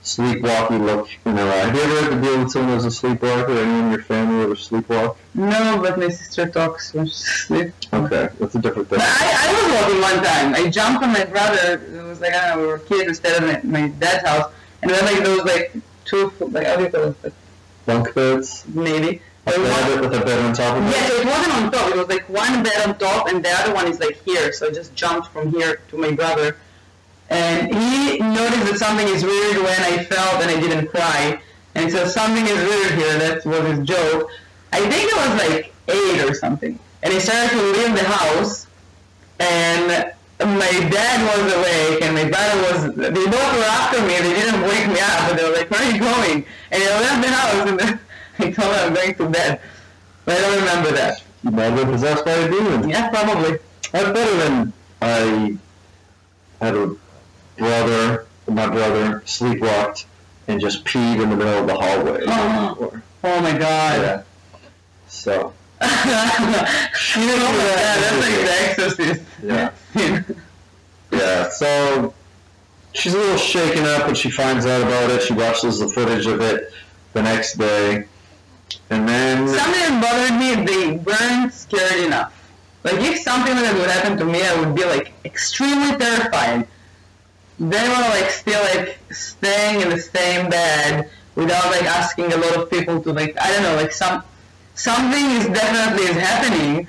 sleepwalky 0.02 0.80
look 0.80 1.10
in 1.26 1.36
her 1.36 1.44
eye. 1.44 1.66
Have 1.68 1.76
you 1.76 1.82
ever 1.82 2.02
had 2.02 2.10
to 2.12 2.22
deal 2.22 2.40
with 2.40 2.52
someone 2.52 2.76
who's 2.76 2.86
a 2.86 2.92
sleepwalker? 2.92 3.52
Anyone 3.52 3.86
in 3.86 3.92
your 3.92 4.02
family 4.02 4.44
ever 4.44 4.56
sleepwalk? 4.56 5.18
No, 5.34 5.78
but 5.82 6.00
my 6.00 6.08
sister 6.08 6.48
talks 6.48 6.94
when 6.94 7.08
she 7.08 7.14
sleeps. 7.14 7.88
Okay, 7.92 8.30
that's 8.40 8.56
a 8.56 8.60
different 8.60 8.88
thing. 8.88 9.00
But 9.00 9.10
I, 9.10 9.34
I 9.44 9.54
was 9.54 9.74
walking 9.76 10.02
one 10.02 10.24
time. 10.24 10.56
I 10.56 10.70
jumped 10.70 11.04
on 11.04 11.12
my 11.12 11.26
brother. 11.26 11.84
It 11.84 12.04
was 12.04 12.22
like, 12.22 12.34
I 12.34 12.48
don't 12.48 12.60
know, 12.60 12.62
we 12.62 12.68
were 12.68 12.80
kids. 12.80 13.08
We 13.08 13.14
stayed 13.14 13.44
at 13.44 13.66
my, 13.66 13.82
my 13.82 13.88
dad's 13.90 14.26
house. 14.26 14.54
And 14.82 14.90
then 14.90 15.04
like 15.04 15.22
those 15.22 15.44
like 15.44 15.76
two, 16.06 16.32
like, 16.40 16.66
how 16.66 16.78
do 16.78 16.84
you 16.84 16.90
call 16.90 17.04
it? 17.10 17.16
Like, 17.24 17.34
Bunk 17.86 18.16
beds, 18.16 18.64
maybe. 18.74 19.22
a 19.48 19.52
There 19.52 19.60
bed 19.60 20.00
with 20.00 20.22
a 20.22 20.26
bed 20.26 20.40
on 20.46 20.54
top 20.54 20.78
of 20.78 20.88
it. 20.88 20.92
Yeah, 20.96 21.08
so 21.08 21.14
it 21.16 21.26
wasn't 21.26 21.56
on 21.56 21.72
top. 21.72 21.90
It 21.92 21.98
was 21.98 22.08
like 22.08 22.30
one 22.30 22.64
bed 22.64 22.88
on 22.88 22.98
top, 22.98 23.28
and 23.28 23.44
the 23.44 23.52
other 23.52 23.74
one 23.74 23.88
is 23.88 24.00
like 24.00 24.24
here. 24.24 24.54
So 24.54 24.68
I 24.68 24.72
just 24.72 24.96
jumped 24.96 25.28
from 25.28 25.52
here 25.52 25.82
to 25.90 25.98
my 25.98 26.12
brother, 26.12 26.58
and 27.30 27.74
he 27.74 28.20
noticed 28.20 28.66
that 28.72 28.78
something 28.78 29.08
is 29.08 29.24
weird 29.24 29.58
when 29.58 29.80
I 29.82 30.04
felt 30.04 30.42
and 30.42 30.52
I 30.52 30.60
didn't 30.60 30.88
cry, 30.88 31.42
and 31.76 31.92
so 31.92 32.06
something 32.08 32.46
is 32.46 32.58
weird 32.58 32.92
here. 33.00 33.18
That 33.20 33.46
was 33.46 33.78
his 33.78 33.88
joke. 33.88 34.30
I 34.72 34.80
think 34.90 35.14
I 35.14 35.28
was 35.28 35.48
like 35.48 35.74
eight 35.88 36.22
or 36.24 36.34
something, 36.34 36.78
and 37.04 37.14
he 37.14 37.20
started 37.20 37.52
to 37.52 37.62
leave 37.62 37.96
the 37.96 38.04
house, 38.04 38.68
and 39.40 40.14
my 40.40 40.72
dad 40.92 41.18
was 41.24 41.54
awake, 41.54 42.04
and 42.04 42.14
my 42.14 42.30
brother 42.30 42.62
was. 42.62 42.96
They 42.96 43.26
both 43.26 43.54
were 43.56 43.64
after 43.64 44.02
me. 44.02 44.20
They 44.20 44.34
didn't 44.34 44.62
wake 44.62 44.88
me 44.88 45.00
up, 45.00 45.30
but 45.30 45.38
they 45.38 45.44
were 45.44 45.56
like, 45.56 45.72
"Where 45.72 45.82
are 45.82 45.92
you 45.92 46.00
going?" 46.00 46.46
And 46.72 46.84
I 46.84 47.00
left 47.00 47.22
the 47.22 47.32
house, 47.32 47.70
and 47.70 47.80
then 47.80 48.00
I 48.40 48.52
told 48.52 48.74
them 48.74 48.88
I'm 48.88 48.94
going 48.94 49.16
to 49.16 49.30
bed. 49.30 49.62
But 50.26 50.38
I 50.38 50.42
don't 50.42 50.60
remember 50.60 50.92
that. 50.92 51.24
You 51.44 51.52
might 51.52 51.64
have 51.64 51.76
been 51.76 51.92
possessed 51.92 52.26
by 52.26 52.32
a 52.32 52.50
demon. 52.50 52.90
Yeah, 52.90 53.10
probably. 53.10 53.60
That's 53.92 54.12
better 54.12 54.38
than 54.38 54.74
I 55.02 55.58
had 56.60 56.76
a 56.76 56.96
brother, 57.58 58.26
my 58.48 58.68
brother, 58.68 59.22
sleepwalked 59.26 60.06
and 60.48 60.62
just 60.62 60.86
peed 60.86 61.22
in 61.22 61.30
the 61.30 61.36
middle 61.36 61.60
of 61.60 61.68
the 61.68 61.76
hallway. 61.76 62.24
Oh. 62.28 63.02
Oh 63.24 63.41
my 63.41 63.58
god. 63.58 64.02
Yeah. 64.02 64.24
So, 65.08 65.54
oh 65.82 66.38
my 66.41 66.58
god, 66.58 67.98
that's 68.02 68.18
like 68.22 68.36
the 68.36 68.84
exorcist. 68.84 69.22
yeah. 69.44 70.24
Yeah, 71.12 71.50
so 71.50 72.13
she's 72.94 73.13
a 73.13 73.18
little 73.18 73.38
shaken 73.38 73.86
up 73.86 74.06
when 74.06 74.15
she 74.15 74.30
finds 74.30 74.65
out 74.65 74.82
about 74.82 75.10
it. 75.12 75.22
She 75.22 75.34
watches 75.34 75.80
the 75.80 75.88
footage 75.88 76.28
of 76.28 76.41
it 76.41 76.72
the 77.13 77.24
next 77.24 77.58
day. 77.58 78.06
And 78.89 79.08
then, 79.08 79.48
something 79.48 79.72
that 79.74 80.02
bothered 80.02 80.39
me, 80.39 80.65
they 80.65 80.98
weren't 80.98 81.54
scared 81.54 82.06
enough. 82.06 82.34
Like 82.84 82.96
if 83.00 83.20
something 83.22 83.56
like 83.56 83.63
that 83.63 83.76
would 83.76 83.89
happen 83.89 84.18
to 84.18 84.26
me, 84.26 84.44
I 84.44 84.60
would 84.60 84.76
be 84.76 84.86
like 84.86 85.13
extremely 85.26 85.98
terrified. 85.98 86.68
They 87.60 87.88
were 87.88 88.08
like 88.18 88.30
still 88.32 88.62
like 88.76 89.00
staying 89.12 89.82
in 89.82 89.89
the 89.89 90.00
same 90.00 90.50
bed 90.50 91.10
without 91.36 91.65
like 91.72 91.84
asking 91.84 92.32
a 92.34 92.38
lot 92.38 92.56
of 92.58 92.70
people 92.70 93.02
to 93.02 93.13
like 93.13 93.36
I 93.39 93.52
don't 93.54 93.63
know 93.63 93.76
like 93.76 93.91
some 93.91 94.24
something 94.76 95.26
is 95.38 95.46
definitely 95.48 96.06
is 96.12 96.18
happening. 96.18 96.88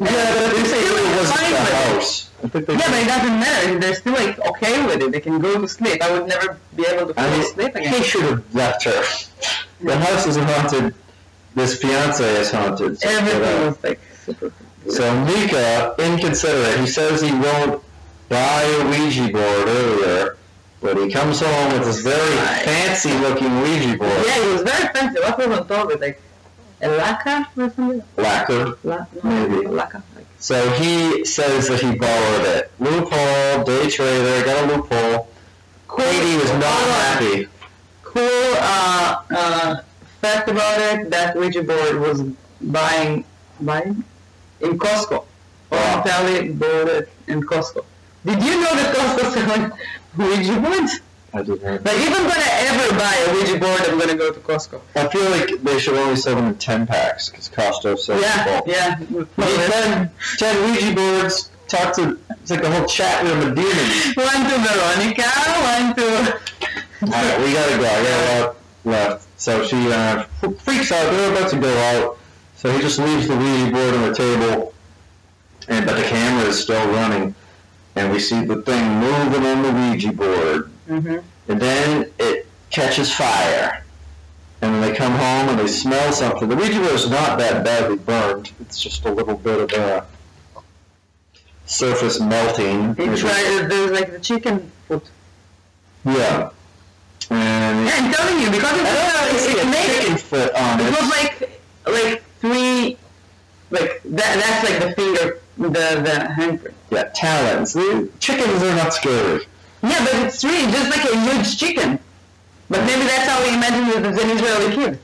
yeah, 0.00 0.34
but 0.34 0.54
they 0.54 0.64
say 0.64 0.80
it 0.80 1.16
wasn't 1.18 1.38
the 1.50 1.74
house. 1.74 2.30
Yeah, 2.42 2.48
but 2.52 2.62
it 2.62 3.06
doesn't 3.06 3.40
matter. 3.40 3.78
They're 3.78 3.94
still 3.94 4.14
like 4.14 4.38
okay 4.40 4.84
with 4.86 5.02
it. 5.02 5.12
They 5.12 5.20
can 5.20 5.38
go 5.40 5.60
to 5.60 5.68
sleep. 5.68 6.02
I 6.02 6.10
would 6.12 6.26
never 6.28 6.58
be 6.76 6.84
able 6.86 7.06
to 7.08 7.14
fall 7.14 7.24
I 7.24 7.30
mean, 7.30 7.40
asleep 7.40 7.74
again. 7.76 7.92
he 7.94 8.02
should 8.02 8.22
have 8.22 8.54
left 8.54 8.84
her. 8.84 9.02
The 9.80 9.96
house 9.96 10.26
isn't 10.26 10.44
haunted. 10.44 10.94
This 11.54 11.80
fiance 11.80 12.24
is 12.40 12.50
haunted. 12.50 13.00
So, 13.00 13.08
Everything 13.08 13.66
was 13.66 13.82
like 13.84 14.00
super. 14.24 14.52
so 14.88 15.24
Mika, 15.24 15.94
inconsiderate, 15.98 16.78
he 16.80 16.86
says 16.86 17.20
he 17.20 17.32
won't 17.32 17.82
buy 18.28 18.62
a 18.62 18.84
Ouija 18.90 19.28
board 19.32 19.68
earlier, 19.68 20.36
but 20.80 20.96
he 20.96 21.10
comes 21.10 21.40
home 21.40 21.72
with 21.72 21.84
this 21.84 22.00
very 22.00 22.36
Right. 22.36 22.62
fancy-looking 22.64 23.60
Ouija 23.62 23.96
board. 23.96 24.10
Yeah, 24.26 24.38
it 24.44 24.52
was 24.52 24.62
very 24.62 24.88
fancy. 24.94 25.20
What 25.20 25.38
was 25.38 25.58
on 25.58 25.66
top 25.68 25.84
of 25.86 25.90
it? 25.92 26.00
Like 26.00 26.22
a 26.82 26.88
lacquer 26.88 27.46
or 27.56 27.70
something? 27.74 28.02
Lacquer. 28.16 28.74
La- 28.84 29.06
no, 29.24 29.30
Maybe. 29.48 29.66
lacquer. 29.66 30.02
So 30.38 30.70
he 30.72 31.24
says 31.24 31.68
that 31.68 31.80
he 31.80 31.96
borrowed 31.96 32.46
it. 32.46 32.70
Loophole, 32.78 33.64
day 33.64 33.88
trader, 33.90 34.44
got 34.44 34.64
a 34.64 34.66
loophole. 34.76 35.28
Katie 35.96 36.36
was 36.36 36.50
not 36.52 36.80
happy. 37.02 37.48
cool 38.04 38.54
uh, 38.56 39.22
uh, 39.34 39.76
fact 40.22 40.48
about 40.48 40.78
it: 40.80 41.10
that 41.10 41.36
Ouija 41.36 41.62
board 41.62 41.98
was 42.00 42.22
buying 42.60 43.24
buying 43.60 44.04
in 44.60 44.78
Costco. 44.78 45.24
Wow. 45.72 46.00
Or 46.00 46.06
Sally 46.08 46.50
bought 46.50 46.88
it 46.88 47.08
in 47.26 47.42
Costco. 47.42 47.84
Did 48.28 48.42
you 48.42 48.60
know 48.60 48.74
that 48.76 48.94
Costco 48.94 49.32
selling 49.32 49.72
Ouija 50.18 50.60
boards? 50.60 51.00
I 51.32 51.42
didn't. 51.42 51.82
Like 51.82 51.96
if 51.96 52.12
I'm 52.12 52.28
gonna 52.28 52.52
ever 52.68 52.98
buy 52.98 53.14
a 53.14 53.32
Ouija 53.32 53.58
board, 53.58 53.80
I'm 53.88 53.98
gonna 53.98 54.16
go 54.16 54.30
to 54.30 54.40
Costco. 54.40 54.82
I 54.96 55.08
feel 55.08 55.24
like 55.30 55.62
they 55.62 55.78
should 55.78 55.94
only 55.94 56.14
sell 56.16 56.36
them 56.36 56.48
in 56.48 56.54
10 56.56 56.86
packs, 56.86 57.30
because 57.30 57.48
Costco 57.48 57.98
sells 57.98 58.20
Yeah, 58.20 58.60
yeah. 58.66 58.98
Need 59.08 59.28
10, 59.34 60.10
10 60.36 60.70
Ouija 60.70 60.94
boards, 60.94 61.50
talk 61.68 61.94
to, 61.96 62.18
it's 62.28 62.50
like 62.50 62.64
a 62.64 62.70
whole 62.70 62.86
chat 62.86 63.24
room 63.24 63.48
of 63.48 63.54
demons. 63.54 64.14
One 64.14 64.44
to 64.44 64.56
Veronica, 64.60 65.28
one 65.64 65.94
to. 65.96 66.40
Alright, 67.04 67.40
we 67.40 67.52
gotta 67.54 67.78
go, 67.78 67.86
I 67.86 68.02
got 68.02 68.40
a 68.40 68.44
lot 68.44 68.56
left. 68.84 69.40
So 69.40 69.64
she 69.64 69.90
uh, 69.90 70.24
freaks 70.58 70.92
out, 70.92 71.10
they're 71.12 71.32
about 71.32 71.50
to 71.50 71.58
go 71.58 71.78
out, 71.78 72.18
so 72.56 72.70
he 72.70 72.78
just 72.82 72.98
leaves 72.98 73.26
the 73.26 73.36
Ouija 73.38 73.72
board 73.72 73.94
on 73.94 74.02
the 74.02 74.14
table, 74.14 74.74
and 75.68 75.86
but 75.86 75.96
the 75.96 76.02
camera 76.02 76.44
is 76.44 76.60
still 76.60 76.86
running, 76.88 77.34
and 77.96 78.12
we 78.12 78.18
see 78.18 78.44
the 78.44 78.62
thing 78.62 78.84
moving 79.00 79.44
on 79.46 79.62
the 79.62 79.72
Ouija 79.72 80.12
board. 80.12 80.70
Mhm. 80.88 81.22
And 81.48 81.60
then 81.60 82.10
it 82.18 82.46
catches 82.70 83.12
fire. 83.12 83.84
And 84.60 84.74
then 84.74 84.80
they 84.80 84.94
come 84.96 85.12
home 85.12 85.48
and 85.50 85.58
they 85.58 85.66
smell 85.68 86.12
something. 86.12 86.48
The 86.48 86.56
Ouija 86.56 86.78
board 86.80 86.92
is 86.92 87.08
not 87.08 87.38
that 87.38 87.64
badly 87.64 87.96
burned. 87.96 88.50
It's 88.60 88.78
just 88.80 89.04
a 89.04 89.10
little 89.10 89.36
bit 89.36 89.60
of 89.60 89.72
a 89.72 90.04
surface 91.66 92.20
melting. 92.20 92.94
They 92.94 93.06
tried. 93.14 93.68
There's 93.68 93.90
like 93.90 94.12
the 94.12 94.18
chicken 94.20 94.70
foot. 94.86 95.04
Yeah. 96.04 96.50
And 97.30 97.86
Yeah, 97.86 97.94
I'm 97.98 98.12
telling 98.12 98.40
you 98.42 98.50
because 98.50 98.72
I 98.72 99.12
don't 99.12 99.34
it's, 99.34 99.46
it's 99.46 99.64
makes 99.66 99.98
chicken 99.98 100.16
foot 100.18 100.54
on 100.54 100.80
it 100.80 100.86
it. 100.86 100.90
was 101.00 101.10
like 101.10 101.60
like 101.86 102.22
three 102.40 102.96
like 103.70 104.00
that. 104.04 104.34
That's 104.40 104.70
like 104.70 104.80
the 104.82 104.92
finger, 104.94 105.40
the 105.58 105.68
the. 105.68 106.72
Yeah, 106.90 107.02
talons. 107.14 107.72
The 107.74 108.08
chickens 108.20 108.62
are 108.62 108.74
not 108.76 108.94
scary. 108.94 109.44
Yeah, 109.82 109.98
but 110.04 110.14
it's 110.26 110.42
really 110.44 110.70
just 110.72 110.90
like 110.90 111.12
a 111.12 111.20
huge 111.20 111.58
chicken. 111.58 111.98
But 112.70 112.84
maybe 112.84 113.02
that's 113.02 113.28
how 113.28 113.42
we 113.42 113.54
imagine 113.54 113.88
it 114.02 114.06
as 114.06 114.22
an 114.22 114.30
Israeli 114.30 114.74
kid. 114.74 114.98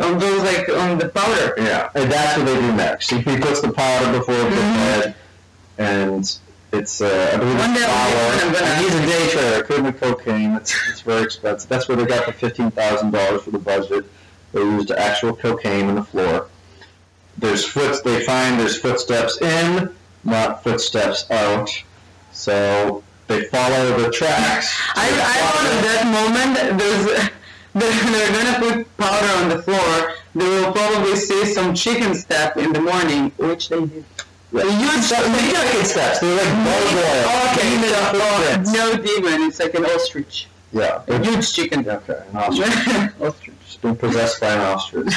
On 0.00 0.18
those 0.18 0.42
like 0.42 0.68
on 0.68 0.98
the 0.98 1.08
powder. 1.08 1.54
Yeah. 1.56 1.90
And 1.94 2.10
that's 2.12 2.36
what 2.36 2.46
they 2.46 2.54
do 2.54 2.72
next. 2.74 3.10
He 3.10 3.22
puts 3.38 3.60
the 3.60 3.72
powder 3.72 4.18
before 4.18 4.34
the 4.36 4.42
Mhm. 4.44 4.74
bed, 4.76 5.14
and 5.78 6.38
it's 6.72 7.00
uh, 7.00 7.30
I 7.32 7.36
believe 7.38 7.58
One 7.58 7.70
it's 7.70 7.80
day 7.80 7.86
I'll 7.88 8.10
flour. 8.10 8.32
be- 8.36 8.42
I'm 8.46 8.52
gonna- 8.52 8.66
And 8.66 8.84
he's 8.84 8.94
a 8.94 9.06
day 9.06 9.28
trader, 9.30 9.62
couldn't 9.64 9.92
cocaine. 9.94 10.52
It's 10.56 10.74
it's 10.90 11.00
very 11.00 11.22
expensive. 11.22 11.68
That's 11.68 11.88
where 11.88 11.96
they 11.96 12.04
got 12.04 12.26
the 12.26 12.32
fifteen 12.32 12.70
thousand 12.70 13.10
dollars 13.12 13.42
for 13.42 13.50
the 13.50 13.58
budget. 13.58 14.04
They 14.52 14.60
used 14.60 14.90
actual 14.90 15.34
cocaine 15.34 15.88
in 15.88 15.94
the 15.94 16.04
floor. 16.04 16.48
There's 17.38 17.64
foot. 17.64 18.02
They 18.04 18.24
find 18.24 18.58
there's 18.58 18.78
footsteps 18.78 19.40
in, 19.40 19.90
not 20.24 20.62
footsteps 20.62 21.30
out. 21.30 21.70
So 22.32 23.02
they 23.28 23.44
follow 23.44 23.98
the 24.00 24.10
tracks. 24.10 24.74
I, 24.94 25.06
I 25.06 25.38
thought 25.40 25.66
at 25.72 25.82
that 25.88 26.04
moment 26.06 26.78
there's 26.78 27.30
they're, 27.74 28.12
they're 28.12 28.32
gonna 28.32 28.82
put 28.82 28.96
powder 28.96 29.42
on 29.42 29.48
the 29.50 29.62
floor. 29.62 30.14
They 30.34 30.44
will 30.44 30.72
probably 30.72 31.16
see 31.16 31.44
some 31.46 31.74
chicken 31.74 32.14
step 32.14 32.56
in 32.56 32.72
the 32.72 32.80
morning, 32.80 33.30
which 33.38 33.68
they 33.68 33.80
did. 33.80 34.04
Huge 34.50 34.64
So 35.02 35.16
uh, 35.16 35.62
chicken 35.62 35.84
steps. 35.84 36.20
They're 36.20 36.36
like 36.36 36.64
gargoyle. 36.64 37.28
Okay, 37.52 37.88
so, 37.88 38.18
footprints. 38.18 38.72
no 38.72 38.96
demon. 38.96 39.42
It's 39.48 39.60
like 39.60 39.74
an 39.74 39.84
ostrich. 39.84 40.48
Yeah. 40.72 41.02
A 41.08 41.22
huge 41.22 41.52
chicken. 41.52 41.88
Okay. 41.88 42.22
An 42.30 42.36
ostrich. 42.36 43.12
ostrich. 43.20 43.80
Been 43.82 43.96
possessed 43.96 44.40
by 44.40 44.52
an 44.54 44.60
ostrich. 44.60 45.14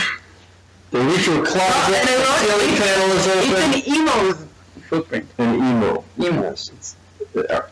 Ah, 0.93 0.97
they 0.97 1.05
reach 1.05 1.27
your 1.27 1.45
closet. 1.45 1.95
and 1.95 2.07
the 2.07 2.35
ceiling 2.37 2.75
panel 2.75 3.11
is 3.15 3.27
open. 3.27 3.73
it's 3.73 3.87
an 3.87 3.93
emo's 3.95 4.45
footprint. 4.89 5.25
An 5.37 5.55
emo. 5.55 6.03
Emo. 6.19 6.41
Yes, 6.43 6.69
it's 6.69 6.95
there. 7.33 7.69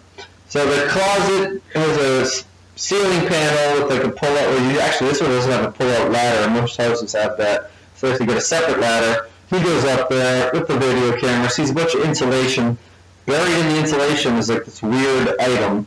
So 0.48 0.66
the 0.66 0.90
closet 0.90 1.62
has 1.74 1.98
a 1.98 2.46
ceiling 2.76 3.28
panel 3.28 3.84
with 3.84 3.92
like 3.92 4.06
a 4.06 4.10
pull 4.10 4.30
out. 4.30 4.48
Well, 4.48 4.72
you, 4.72 4.80
actually, 4.80 5.10
this 5.10 5.22
one 5.22 5.32
doesn't 5.32 5.52
have 5.52 5.66
a 5.66 5.72
pull 5.72 5.90
out 5.92 6.12
ladder. 6.12 6.50
Most 6.50 6.78
houses 6.78 7.14
have 7.14 7.38
that. 7.38 7.72
So 7.96 8.08
if 8.08 8.20
you 8.20 8.26
get 8.26 8.38
a 8.38 8.42
separate 8.42 8.80
ladder, 8.80 9.28
he 9.50 9.60
goes 9.62 9.84
up 9.86 10.10
there 10.10 10.50
with 10.54 10.68
the 10.68 10.78
video 10.78 11.20
camera, 11.20 11.50
sees 11.50 11.72
a 11.72 11.74
bunch 11.74 11.94
of 11.96 12.04
insulation. 12.04 12.78
Buried 13.26 13.52
in 13.52 13.74
the 13.74 13.80
insulation 13.80 14.36
is 14.38 14.50
like 14.50 14.66
this 14.66 14.82
weird 14.82 15.36
item. 15.40 15.86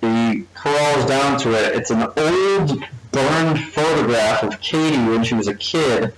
He 0.00 0.46
crawls 0.54 1.04
down 1.04 1.38
to 1.40 1.52
it. 1.52 1.76
It's 1.76 1.90
an 1.90 2.02
old 2.16 2.82
burned 3.12 3.60
photograph 3.60 4.42
of 4.42 4.58
Katie 4.60 4.96
when 4.96 5.22
she 5.22 5.34
was 5.34 5.48
a 5.48 5.54
kid 5.54 6.14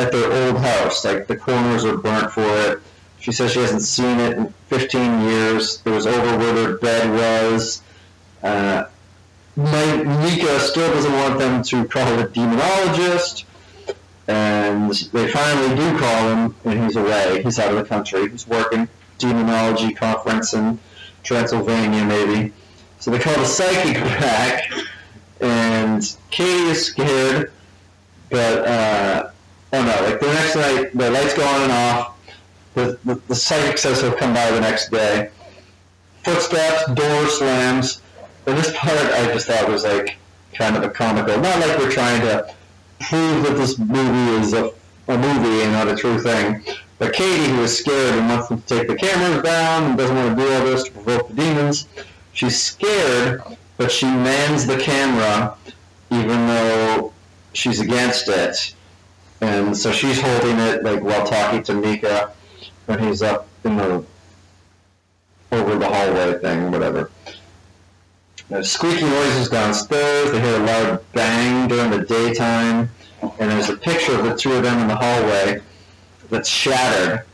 at 0.00 0.12
their 0.12 0.32
old 0.32 0.58
house. 0.58 1.04
Like 1.04 1.26
the 1.26 1.36
corners 1.36 1.84
are 1.84 1.96
burnt 1.96 2.32
for 2.32 2.42
it. 2.42 2.80
She 3.20 3.32
says 3.32 3.52
she 3.52 3.60
hasn't 3.60 3.82
seen 3.82 4.18
it 4.18 4.38
in 4.38 4.52
15 4.68 5.20
years. 5.22 5.82
It 5.84 5.90
was 5.90 6.06
over 6.06 6.38
where 6.38 6.54
their 6.54 6.76
bed 6.78 7.10
was. 7.10 7.82
Uh, 8.42 8.84
my, 9.56 9.96
Mika 9.96 10.58
still 10.60 10.90
doesn't 10.94 11.12
want 11.12 11.38
them 11.38 11.62
to 11.64 11.84
call 11.86 12.18
a 12.18 12.26
demonologist. 12.26 13.44
And 14.26 14.92
they 15.12 15.28
finally 15.28 15.76
do 15.76 15.98
call 15.98 16.28
him, 16.28 16.54
and 16.64 16.84
he's 16.84 16.96
away. 16.96 17.42
He's 17.42 17.58
out 17.58 17.70
of 17.72 17.76
the 17.76 17.84
country. 17.84 18.28
He's 18.30 18.46
working 18.46 18.88
demonology 19.18 19.92
conference 19.92 20.54
in 20.54 20.78
Transylvania, 21.22 22.04
maybe. 22.04 22.52
So 23.00 23.10
they 23.10 23.18
call 23.18 23.34
the 23.34 23.44
psychic 23.44 23.94
back, 23.94 24.70
and 25.40 26.16
Katie 26.30 26.70
is 26.70 26.86
scared, 26.86 27.52
but 28.30 28.66
uh, 28.66 29.30
oh 29.72 29.82
no! 29.82 30.08
Like 30.08 30.20
the 30.20 30.26
next 30.26 30.56
night, 30.56 30.90
the 30.94 31.10
lights 31.10 31.34
go 31.34 31.44
on 31.44 31.62
and 31.62 31.72
off. 31.72 32.16
The, 32.74 32.98
the, 33.04 33.14
the 33.28 33.34
psychic 33.34 33.78
says 33.78 34.00
he'll 34.00 34.14
come 34.14 34.32
by 34.32 34.50
the 34.50 34.60
next 34.60 34.90
day. 34.90 35.30
Footsteps, 36.24 36.92
door 36.92 37.26
slams. 37.28 38.00
And 38.46 38.56
this 38.56 38.72
part 38.76 38.96
I 38.96 39.32
just 39.32 39.46
thought 39.46 39.68
was 39.68 39.84
like 39.84 40.16
kind 40.54 40.76
of 40.76 40.82
a 40.82 40.90
comical. 40.90 41.38
Not 41.40 41.58
like 41.60 41.78
we're 41.78 41.90
trying 41.90 42.20
to 42.22 42.54
prove 43.00 43.44
that 43.44 43.56
this 43.56 43.78
movie 43.78 44.40
is 44.40 44.52
a, 44.52 44.72
a 45.08 45.18
movie 45.18 45.62
and 45.62 45.72
not 45.72 45.88
a 45.88 45.96
true 45.96 46.20
thing. 46.20 46.62
But 46.98 47.14
Katie, 47.14 47.50
who 47.50 47.62
is 47.62 47.78
scared 47.78 48.18
and 48.18 48.28
wants 48.28 48.48
to 48.48 48.56
take 48.66 48.86
the 48.86 48.94
cameras 48.94 49.42
down 49.42 49.84
and 49.84 49.98
doesn't 49.98 50.14
want 50.14 50.36
to 50.38 50.44
do 50.44 50.52
all 50.52 50.64
this 50.64 50.84
to 50.84 50.90
provoke 50.92 51.28
the 51.28 51.34
demons, 51.34 51.86
she's 52.32 52.60
scared, 52.60 53.42
but 53.78 53.90
she 53.90 54.06
mans 54.06 54.66
the 54.66 54.76
camera 54.78 55.56
even 56.10 56.46
though 56.46 57.12
she's 57.52 57.80
against 57.80 58.28
it. 58.28 58.74
And 59.40 59.76
so 59.76 59.90
she's 59.92 60.20
holding 60.20 60.58
it 60.58 60.82
like 60.82 61.02
while 61.02 61.26
talking 61.26 61.62
to 61.64 61.74
Mika 61.74 62.32
when 62.86 62.98
he's 62.98 63.22
up 63.22 63.48
in 63.64 63.76
the 63.76 64.04
over 65.52 65.76
the 65.76 65.88
hallway 65.88 66.38
thing, 66.38 66.70
whatever. 66.70 67.10
There's 68.48 68.70
squeaky 68.70 69.02
noises 69.04 69.48
downstairs. 69.48 70.30
They 70.32 70.40
hear 70.40 70.56
a 70.56 70.64
loud 70.64 71.04
bang 71.12 71.68
during 71.68 71.90
the 71.90 72.04
daytime, 72.04 72.90
and 73.22 73.50
there's 73.50 73.68
a 73.68 73.76
picture 73.76 74.18
of 74.18 74.24
the 74.24 74.36
two 74.36 74.52
of 74.52 74.62
them 74.62 74.78
in 74.80 74.88
the 74.88 74.96
hallway 74.96 75.60
that's 76.30 76.48
shattered. 76.48 77.24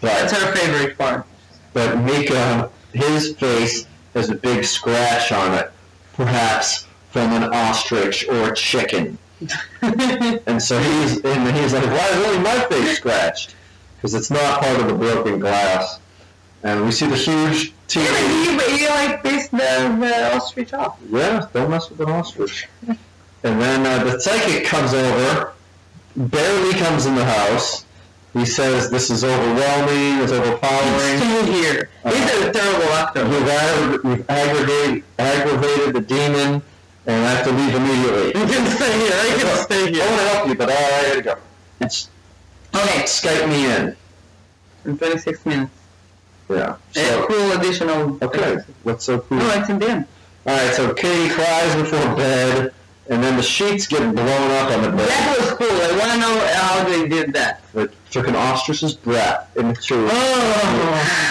That's 0.00 0.32
But 0.32 0.42
her 0.42 0.54
favorite 0.56 0.96
part. 0.98 1.26
but 1.72 1.98
Mika, 2.02 2.70
his 2.92 3.34
face 3.34 3.86
has 4.14 4.30
a 4.30 4.34
big 4.34 4.64
scratch 4.64 5.32
on 5.32 5.54
it, 5.54 5.70
perhaps 6.14 6.86
from 7.10 7.32
an 7.32 7.44
ostrich 7.44 8.26
or 8.28 8.52
a 8.52 8.54
chicken. 8.54 9.18
And 10.46 10.60
so 10.62 10.78
he's 10.78 11.24
and 11.24 11.56
he's 11.56 11.72
like, 11.72 11.84
why 11.84 12.08
is 12.08 12.38
my 12.38 12.58
face 12.68 12.96
scratched? 12.96 13.54
Because 13.96 14.14
it's 14.14 14.30
not 14.30 14.62
part 14.62 14.80
of 14.80 14.86
the 14.88 14.94
broken 14.94 15.38
glass. 15.38 16.00
And 16.62 16.84
we 16.84 16.90
see 16.92 17.06
the 17.06 17.16
huge 17.16 17.72
TV. 17.86 18.02
Yeah, 18.04 18.56
but 18.56 18.66
he, 18.70 18.78
he 18.78 18.88
like 18.88 19.22
pissed 19.22 19.50
the, 19.52 19.96
the 20.00 20.34
ostrich 20.36 20.72
off. 20.74 20.98
Yeah, 21.10 21.46
don't 21.52 21.70
mess 21.70 21.88
with 21.88 22.00
an 22.00 22.10
ostrich. 22.10 22.66
And 23.44 23.60
then 23.60 23.86
uh, 23.86 24.04
the 24.04 24.20
psychic 24.20 24.64
comes 24.66 24.92
over, 24.94 25.52
barely 26.16 26.74
comes 26.78 27.06
in 27.06 27.14
the 27.14 27.24
house. 27.24 27.84
He 28.34 28.44
says, 28.44 28.90
"This 28.90 29.10
is 29.10 29.24
overwhelming. 29.24 30.22
It's 30.22 30.32
overpowering. 30.32 31.18
Stay 31.18 31.52
here. 31.52 31.90
He's 32.04 32.30
a 32.44 32.52
terrible 32.52 32.92
actor. 32.94 33.24
We've, 33.24 33.40
aggra- 33.42 34.02
we've 34.04 34.30
aggravated, 34.30 35.04
aggravated 35.18 35.94
the 35.94 36.00
demon, 36.00 36.62
and 37.08 37.26
I 37.26 37.30
have 37.30 37.44
to 37.46 37.52
leave 37.52 37.74
immediately." 37.74 38.28
You 38.40 38.46
can 38.46 38.66
stay 38.70 38.92
here. 39.00 39.12
I 39.12 39.38
can 39.42 39.56
stay 39.64 39.92
here. 39.92 40.02
I 40.02 40.06
want 40.06 40.20
here. 40.20 40.28
to 40.28 40.34
help 40.36 40.48
you, 40.48 40.54
but 40.54 40.70
I, 40.70 40.74
I 40.74 41.02
gotta 41.08 41.22
go. 41.22 41.34
It's 41.80 42.08
Okay. 42.74 43.02
Skype 43.02 43.48
me 43.48 43.64
in. 43.74 43.96
In 44.84 44.96
26 44.98 45.44
minutes. 45.46 45.72
Yeah. 46.48 46.76
A 46.76 46.98
So, 46.98 47.26
cool 47.26 47.52
additional. 47.52 48.18
okay. 48.22 48.58
What's 48.84 49.04
so 49.04 49.18
cool? 49.20 49.38
No, 49.38 49.50
it's 49.50 49.68
in 49.68 49.78
the 49.80 49.88
end. 49.90 50.04
All 50.46 50.54
right. 50.56 50.72
So 50.74 50.94
Katie 50.94 51.28
cries 51.34 51.74
before 51.76 52.14
bed, 52.16 52.72
and 53.10 53.22
then 53.24 53.36
the 53.36 53.42
sheets 53.42 53.86
get 53.86 54.00
blown 54.14 54.50
up 54.52 54.70
on 54.70 54.82
the 54.82 54.90
bed. 54.90 55.08
That 55.08 55.36
was 55.40 55.50
cool. 55.58 55.66
I 55.68 55.90
want 55.98 56.12
to 56.12 56.18
know 56.20 56.46
how 56.54 56.84
they 56.84 57.08
did 57.08 57.32
that. 57.34 57.62
It 57.74 57.90
took 58.10 58.28
an 58.28 58.36
ostrich's 58.36 58.94
breath 58.94 59.54
into 59.56 60.08
Oh. 60.10 61.28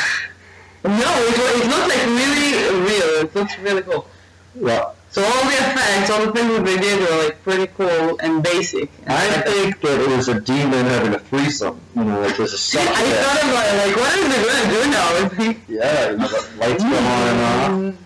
No, 0.83 0.91
it, 0.91 1.37
wa- 1.37 1.63
it 1.63 1.67
looked 1.67 1.89
like 1.89 2.05
really 2.05 2.81
real. 2.81 3.25
It 3.25 3.35
looks 3.35 3.57
really 3.59 3.81
cool. 3.83 4.07
Well, 4.55 4.95
So 5.17 5.23
all 5.25 5.45
the 5.49 5.57
effects, 5.57 6.11
all 6.11 6.25
the 6.27 6.31
things 6.31 6.51
that 6.53 6.63
they 6.63 6.77
did 6.77 6.99
were 7.01 7.23
like 7.25 7.41
pretty 7.41 7.65
cool 7.75 8.19
and 8.21 8.43
basic. 8.43 8.87
And 9.07 9.13
I 9.13 9.27
like- 9.35 9.45
think 9.47 9.81
that 9.81 9.99
it 9.99 10.09
was 10.15 10.27
a 10.27 10.39
demon 10.39 10.85
having 10.85 11.15
a 11.15 11.19
threesome. 11.19 11.81
You 11.95 12.03
know, 12.03 12.19
like 12.21 12.37
there's 12.37 12.53
a 12.53 12.55
I 12.77 12.85
sex 12.85 12.85
bed. 12.85 13.25
thought 13.25 13.43
about 13.49 13.65
it, 13.65 13.77
like, 13.87 13.95
what 13.97 14.13
are 14.13 14.29
they 14.29 14.41
gonna 14.45 14.69
do 14.77 14.81
now? 14.91 15.09
Is 15.17 15.57
he- 15.57 15.73
Yeah, 15.73 16.11
you 16.11 16.17
know, 16.17 16.27
the 16.27 16.57
lights 16.59 16.83
go 16.83 16.89
on 16.89 17.27
and 17.33 17.95
off. 17.95 17.99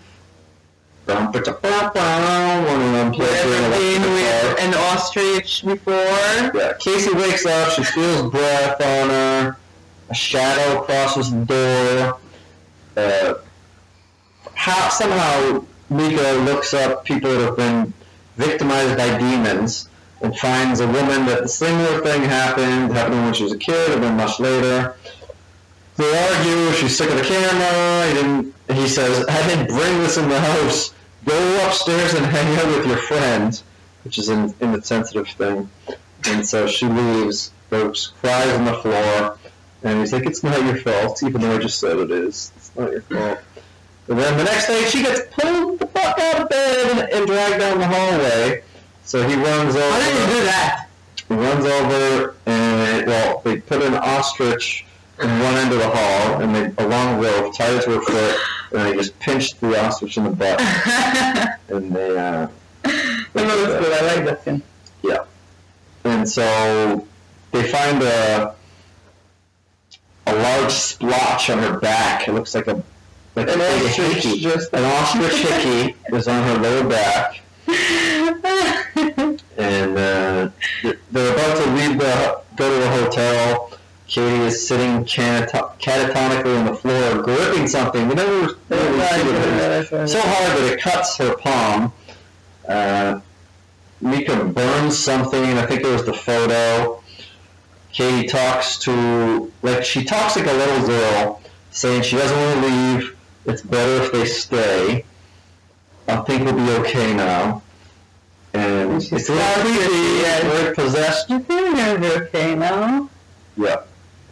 Bum, 1.04 1.32
ba, 1.32 1.40
da, 1.42 1.52
ba, 1.52 1.90
ba, 1.92 2.64
One 2.66 2.80
of 2.80 2.92
them 2.92 3.12
plays 3.12 3.44
with 3.44 4.58
an 4.60 4.72
ostrich 4.74 5.64
before? 5.66 5.92
Yeah, 6.54 6.72
Casey 6.78 7.12
wakes 7.12 7.44
up, 7.44 7.72
she 7.72 7.84
feels 7.84 8.30
breath 8.30 8.80
on 8.80 9.10
her, 9.10 9.56
a 10.08 10.14
shadow 10.14 10.80
crosses 10.80 11.30
the 11.30 11.44
door. 11.44 12.18
Uh, 12.96 13.34
how, 14.54 14.88
somehow 14.88 15.62
Mika 15.92 16.32
looks 16.44 16.74
up 16.74 17.04
people 17.04 17.30
that 17.30 17.40
have 17.40 17.56
been 17.56 17.92
victimized 18.36 18.96
by 18.96 19.18
demons 19.18 19.88
and 20.22 20.36
finds 20.38 20.80
a 20.80 20.86
woman 20.86 21.26
that 21.26 21.42
the 21.42 21.48
similar 21.48 22.00
thing 22.00 22.22
happened, 22.22 22.92
happened 22.92 23.22
when 23.22 23.34
she 23.34 23.44
was 23.44 23.52
a 23.52 23.58
kid 23.58 23.92
and 23.92 24.02
then 24.02 24.16
much 24.16 24.40
later. 24.40 24.96
They 25.96 26.28
argue, 26.28 26.72
she's 26.72 26.96
sick 26.96 27.10
of 27.10 27.16
the 27.16 27.24
camera, 27.24 28.08
he 28.08 28.14
didn't 28.14 28.54
he 28.72 28.88
says, 28.88 29.26
I 29.28 29.48
didn't 29.48 29.66
bring 29.66 29.98
this 29.98 30.16
in 30.16 30.28
the 30.28 30.40
house. 30.40 30.94
Go 31.26 31.66
upstairs 31.66 32.14
and 32.14 32.24
hang 32.24 32.56
out 32.56 32.78
with 32.78 32.86
your 32.86 32.96
friends 32.96 33.64
which 34.04 34.18
is 34.18 34.28
an 34.28 34.54
in, 34.60 34.74
insensitive 34.74 35.28
thing. 35.28 35.68
And 36.26 36.46
so 36.46 36.66
she 36.66 36.86
leaves, 36.86 37.50
goes, 37.70 38.12
cries 38.20 38.48
on 38.52 38.64
the 38.64 38.74
floor, 38.74 39.38
and 39.82 40.00
he's 40.00 40.12
like, 40.12 40.26
It's 40.26 40.42
not 40.42 40.62
your 40.64 40.76
fault, 40.76 41.22
even 41.22 41.40
though 41.40 41.56
I 41.56 41.58
just 41.58 41.80
said 41.80 41.98
it 41.98 42.10
is. 42.10 42.52
It's 42.56 42.76
not 42.76 42.92
your 42.92 43.02
fault. 43.02 43.38
And 44.08 44.18
then 44.18 44.36
the 44.36 44.44
next 44.44 44.66
day, 44.66 44.84
she 44.86 45.02
gets 45.02 45.20
pulled 45.34 45.78
the 45.78 45.86
fuck 45.86 46.18
out 46.18 46.42
of 46.42 46.48
bed 46.48 47.10
and, 47.12 47.26
dragged 47.26 47.60
down 47.60 47.78
the 47.78 47.86
hallway. 47.86 48.62
So 49.04 49.26
he 49.26 49.34
runs 49.34 49.76
over. 49.76 49.90
How 49.90 49.98
did 49.98 50.28
you 50.28 50.36
do 50.38 50.44
that? 50.44 50.88
He 51.28 51.34
runs 51.34 51.64
over, 51.64 52.34
and, 52.46 53.06
well, 53.06 53.40
they 53.44 53.60
put 53.60 53.82
an 53.82 53.94
ostrich 53.94 54.84
in 55.20 55.28
one 55.28 55.54
end 55.54 55.72
of 55.72 55.78
the 55.78 55.88
hall, 55.88 56.42
and 56.42 56.54
they, 56.54 56.82
a 56.82 56.86
long 56.86 57.20
rope 57.22 57.54
tied 57.54 57.80
to 57.82 57.90
her 57.90 58.00
foot, 58.00 58.40
and 58.72 58.88
they 58.88 58.94
just 58.96 59.18
pinched 59.20 59.60
the 59.60 59.80
ostrich 59.84 60.16
in 60.16 60.24
the 60.24 60.30
butt. 60.30 60.60
And 61.68 61.94
they, 61.94 62.10
uh, 62.18 62.48
That 62.82 63.34
was 63.34 63.44
good. 63.44 63.92
I 63.92 64.14
like 64.14 64.24
that 64.26 64.44
scene. 64.44 64.62
Yeah. 65.02 65.24
And 66.04 66.28
so 66.28 67.06
they 67.52 67.62
find 67.70 68.02
a 68.02 68.54
a 70.26 70.34
large 70.34 70.72
splotch 70.72 71.48
on 71.48 71.58
her 71.58 71.78
back. 71.78 72.28
It 72.28 72.32
looks 72.32 72.54
like 72.54 72.66
a 72.66 72.82
like 73.34 73.48
An 73.48 73.60
ostrich 73.60 73.96
hickey. 74.24 74.40
just- 74.40 74.72
An 74.72 74.84
ostrich 74.84 75.34
hickey 75.46 75.96
is 76.14 76.28
on 76.28 76.42
her 76.44 76.58
lower 76.58 76.88
back, 76.88 77.40
and 79.56 79.96
uh, 79.96 80.48
they're- 80.82 81.32
about 81.32 81.56
to 81.56 81.70
leave 81.72 81.98
the 81.98 82.40
go 82.56 82.68
to 82.74 82.84
the 82.84 82.90
hotel. 82.90 83.70
Katie 84.08 84.44
is 84.44 84.66
sitting 84.68 85.04
catato- 85.06 85.72
catatonically 85.78 86.58
on 86.58 86.66
the 86.66 86.74
floor, 86.74 87.22
gripping 87.22 87.66
something. 87.66 88.08
We 88.08 88.14
never, 88.14 88.54
never 88.68 89.06
see 89.08 89.22
what 89.24 89.34
it 89.34 89.92
is 89.92 90.12
so 90.12 90.20
hard 90.20 90.58
that 90.58 90.72
it 90.74 90.80
cuts 90.82 91.16
her 91.16 91.34
palm. 91.36 91.92
Uh, 92.68 93.20
Mika 94.02 94.44
burns 94.44 94.98
something. 94.98 95.42
I 95.56 95.64
think 95.64 95.80
it 95.80 95.86
was 95.86 96.04
the 96.04 96.12
photo. 96.12 97.02
Katie 97.92 98.28
talks 98.28 98.76
to, 98.80 99.50
like, 99.62 99.82
she 99.84 100.04
talks 100.04 100.36
like 100.36 100.46
a 100.46 100.52
little 100.52 100.86
girl, 100.86 101.40
saying 101.70 102.02
she 102.02 102.16
doesn't 102.16 102.36
want 102.38 102.60
to 102.60 102.66
leave. 102.66 103.16
It's 103.44 103.62
better 103.62 104.04
if 104.04 104.12
they 104.12 104.24
stay. 104.26 105.04
I 106.08 106.16
think 106.16 106.44
we'll 106.44 106.54
be 106.54 106.88
okay 106.88 107.14
now. 107.14 107.62
And 108.54 108.96
it's 108.96 109.08
creepy. 109.08 109.28
yeah. 109.34 110.48
We're 110.48 110.74
possessed. 110.74 111.30
You 111.30 111.40
think 111.40 111.76
be 112.00 112.06
okay 112.06 112.54
now? 112.54 113.08
Yeah. 113.56 113.82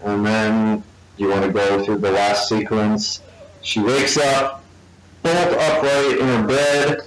And 0.05 0.27
then 0.27 0.85
you 1.17 1.29
want 1.29 1.45
to 1.45 1.53
go 1.53 1.85
through 1.85 1.99
the 1.99 2.11
last 2.11 2.49
sequence. 2.49 3.21
She 3.63 3.81
wakes 3.81 4.17
up 4.17 4.65
bolt 5.23 5.53
upright 5.53 6.19
in 6.19 6.27
her 6.27 6.47
bed. 6.47 7.01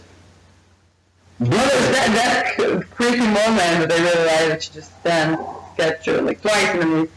Well, 1.39 1.49
there's 1.49 1.95
that, 1.95 2.55
that 2.57 2.89
creepy 2.91 3.17
moment 3.17 3.55
that 3.55 3.89
they 3.89 3.99
really 3.99 4.25
like 4.25 4.49
that 4.49 4.63
she 4.63 4.71
just 4.71 4.97
stands, 4.99 5.41
gets 5.77 6.05
her 6.05 6.21
like 6.21 6.41
twice 6.41 6.69
and 6.69 6.81
then 6.81 7.09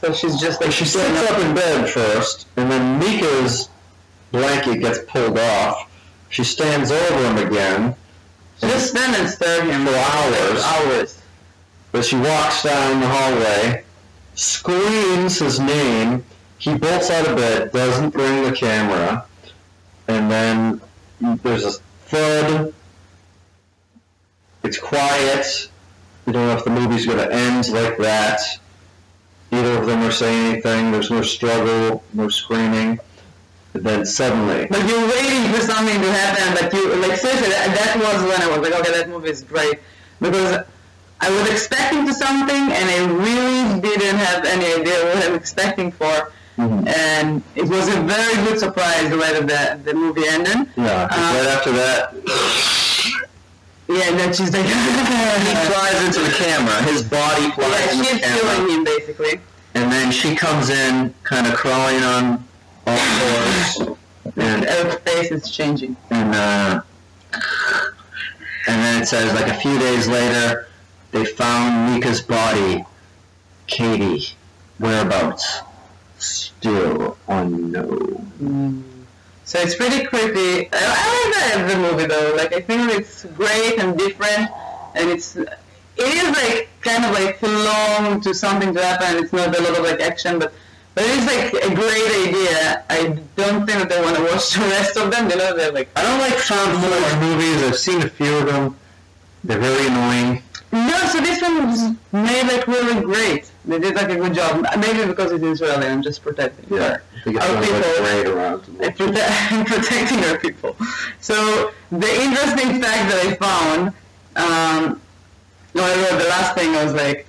so 0.00 0.12
she's 0.12 0.40
just 0.40 0.60
like 0.60 0.72
She 0.72 0.84
sits 0.84 1.30
up 1.30 1.38
in 1.40 1.54
bed 1.54 1.88
first, 1.88 2.48
and 2.56 2.68
then 2.68 2.98
Mika's 2.98 3.68
blanket 4.32 4.80
gets 4.80 4.98
pulled 5.06 5.38
off. 5.38 5.88
She 6.30 6.44
stands 6.44 6.90
over 6.90 7.28
him 7.28 7.46
again 7.46 7.94
She 8.60 8.66
just 8.66 8.90
stand 8.90 9.14
and 9.14 9.70
him 9.70 9.86
for 9.86 9.94
hours. 9.94 10.62
hours. 10.62 11.22
But 11.92 12.04
she 12.06 12.16
walks 12.16 12.62
down 12.62 13.00
the 13.00 13.06
hallway, 13.06 13.84
screams 14.34 15.38
his 15.38 15.60
name. 15.60 16.24
He 16.56 16.74
bolts 16.74 17.10
out 17.10 17.28
of 17.28 17.36
bed, 17.36 17.70
doesn't 17.72 18.10
bring 18.10 18.44
the 18.44 18.52
camera, 18.52 19.26
and 20.08 20.30
then 20.30 20.80
there's 21.42 21.64
a 21.64 21.72
thud. 22.06 22.72
It's 24.64 24.78
quiet. 24.78 25.68
You 26.26 26.32
don't 26.32 26.46
know 26.46 26.56
if 26.56 26.64
the 26.64 26.70
movie's 26.70 27.04
going 27.04 27.18
to 27.18 27.34
end 27.34 27.68
like 27.70 27.98
that. 27.98 28.40
Neither 29.50 29.78
of 29.78 29.86
them 29.86 30.02
are 30.02 30.12
saying 30.12 30.52
anything. 30.52 30.92
There's 30.92 31.10
no 31.10 31.20
struggle, 31.20 32.02
no 32.14 32.28
screaming. 32.28 32.98
Then 33.74 34.04
suddenly, 34.04 34.66
But 34.70 34.86
you're 34.86 35.06
waiting 35.08 35.50
for 35.52 35.60
something 35.62 35.98
to 36.00 36.12
happen, 36.12 36.44
but 36.60 36.72
you 36.74 36.94
like 36.96 37.16
seriously 37.18 37.48
that, 37.48 37.72
that 37.74 37.96
was 37.96 38.22
when 38.28 38.40
I 38.42 38.48
was 38.48 38.58
like, 38.68 38.78
okay, 38.80 38.92
that 38.92 39.08
movie 39.08 39.30
is 39.30 39.42
great 39.42 39.78
because 40.20 40.62
I 41.22 41.30
was 41.30 41.48
expecting 41.50 42.04
to 42.06 42.12
something 42.12 42.54
and 42.70 42.84
I 42.90 42.98
really 43.06 43.80
didn't 43.80 44.16
have 44.18 44.44
any 44.44 44.66
idea 44.66 44.92
what 45.04 45.24
I'm 45.26 45.34
expecting 45.34 45.90
for, 45.90 46.30
Mhm. 46.58 46.86
and 46.86 47.42
it 47.54 47.64
was 47.66 47.88
a 47.88 47.98
very 48.02 48.34
good 48.44 48.58
surprise 48.58 49.08
the 49.08 49.16
way 49.16 49.32
that 49.40 49.48
the, 49.48 49.92
the 49.92 49.94
movie 49.98 50.28
ended. 50.28 50.68
Yeah, 50.76 51.08
Uh, 51.10 51.32
right 51.34 51.46
after 51.56 51.72
that, 51.72 52.12
Yeah, 53.88 54.08
and 54.08 54.18
then 54.20 54.32
she's 54.34 54.52
like, 54.52 54.66
he 54.66 55.54
flies 55.72 56.04
into 56.04 56.20
the 56.20 56.34
camera. 56.36 56.76
His 56.82 57.02
body 57.02 57.50
flies 57.52 57.72
yeah, 57.72 57.92
into 57.92 58.04
she's 58.04 58.12
the 58.12 58.20
camera. 58.20 58.54
killing 58.54 58.70
him 58.70 58.84
basically. 58.84 59.40
And 59.74 59.90
then 59.90 60.12
she 60.12 60.34
comes 60.36 60.68
in, 60.68 61.14
kind 61.24 61.46
of 61.46 61.54
crawling 61.54 62.02
on 62.02 62.44
all 62.86 62.96
fours, 62.96 63.96
and 64.36 64.66
face 65.00 65.30
is 65.30 65.50
changing. 65.50 65.96
and 66.10 66.34
uh, 66.34 66.80
and 68.68 68.82
then 68.82 69.02
it 69.02 69.06
says 69.06 69.32
like 69.34 69.48
a 69.48 69.54
few 69.54 69.78
days 69.78 70.08
later, 70.08 70.68
they 71.10 71.24
found 71.24 71.92
Micah's 71.92 72.20
body. 72.20 72.84
Katie, 73.66 74.26
whereabouts? 74.78 75.60
Still 76.18 77.16
unknown. 77.28 78.84
So 79.44 79.58
it's 79.60 79.74
pretty 79.74 80.04
creepy. 80.04 80.68
I, 80.72 80.78
I 80.78 81.56
like 81.56 81.68
the, 81.68 81.74
the 81.74 81.80
movie 81.80 82.06
though. 82.06 82.34
Like 82.36 82.52
I 82.52 82.60
think 82.60 82.90
it's 82.92 83.24
great 83.24 83.78
and 83.78 83.96
different, 83.96 84.50
and 84.94 85.10
it's 85.10 85.36
it 85.36 85.48
is 85.98 86.30
like 86.30 86.68
kind 86.80 87.04
of 87.04 87.12
like 87.12 87.40
long 87.42 88.20
to 88.22 88.34
something 88.34 88.74
to 88.74 88.84
happen. 88.84 89.22
It's 89.22 89.32
not 89.32 89.56
a 89.58 89.62
lot 89.62 89.78
of 89.78 89.84
like 89.84 90.00
action, 90.00 90.38
but 90.38 90.52
but 90.94 91.04
it's 91.06 91.26
like 91.26 91.62
a 91.64 91.74
great 91.74 92.28
idea. 92.28 92.84
I 92.90 93.18
don't 93.36 93.66
think 93.66 93.88
that 93.88 93.92
I 93.92 94.00
want 94.02 94.16
to 94.16 94.22
watch 94.24 94.50
the 94.52 94.60
rest 94.60 94.96
of 94.96 95.10
them. 95.10 95.30
You 95.30 95.36
know, 95.36 95.56
they're 95.56 95.72
like 95.72 95.88
I 95.96 96.02
don't 96.02 96.18
like 96.20 96.34
found 96.34 96.78
footage 96.82 97.20
movies. 97.20 97.62
I've 97.62 97.76
seen 97.78 98.02
a 98.02 98.08
few 98.08 98.34
of 98.38 98.46
them. 98.46 98.76
They're 99.44 99.58
very 99.60 99.86
annoying. 99.88 100.42
no. 100.72 100.98
So 101.12 101.20
this 101.20 101.42
one 101.42 101.66
was 101.66 101.80
made 102.12 102.44
like 102.52 102.66
really 102.66 103.00
great. 103.02 103.50
They 103.64 103.78
did 103.78 103.94
like 103.94 104.10
a 104.10 104.16
good 104.16 104.34
job. 104.34 104.64
Maybe 104.78 105.06
because 105.06 105.32
it's 105.32 105.44
Israeli, 105.44 105.86
I'm 105.86 106.02
just 106.02 106.22
protecting. 106.22 106.66
yeah, 106.76 106.98
Our 107.26 107.62
people- 107.62 108.04
great 108.04 108.26
around. 108.26 108.62
and 108.80 108.96
prote- 108.96 109.66
protecting 109.66 110.24
our 110.24 110.38
people. 110.38 110.76
So 111.20 111.72
the 111.90 112.12
interesting 112.22 112.80
fact 112.82 113.02
that 113.10 113.20
I 113.26 113.34
found, 113.46 113.80
um, 114.36 115.00
no, 115.74 115.82
I 115.84 115.94
wrote 115.96 116.18
the 116.22 116.28
last 116.28 116.54
thing. 116.56 116.74
I 116.76 116.84
was 116.84 116.94
like, 116.94 117.26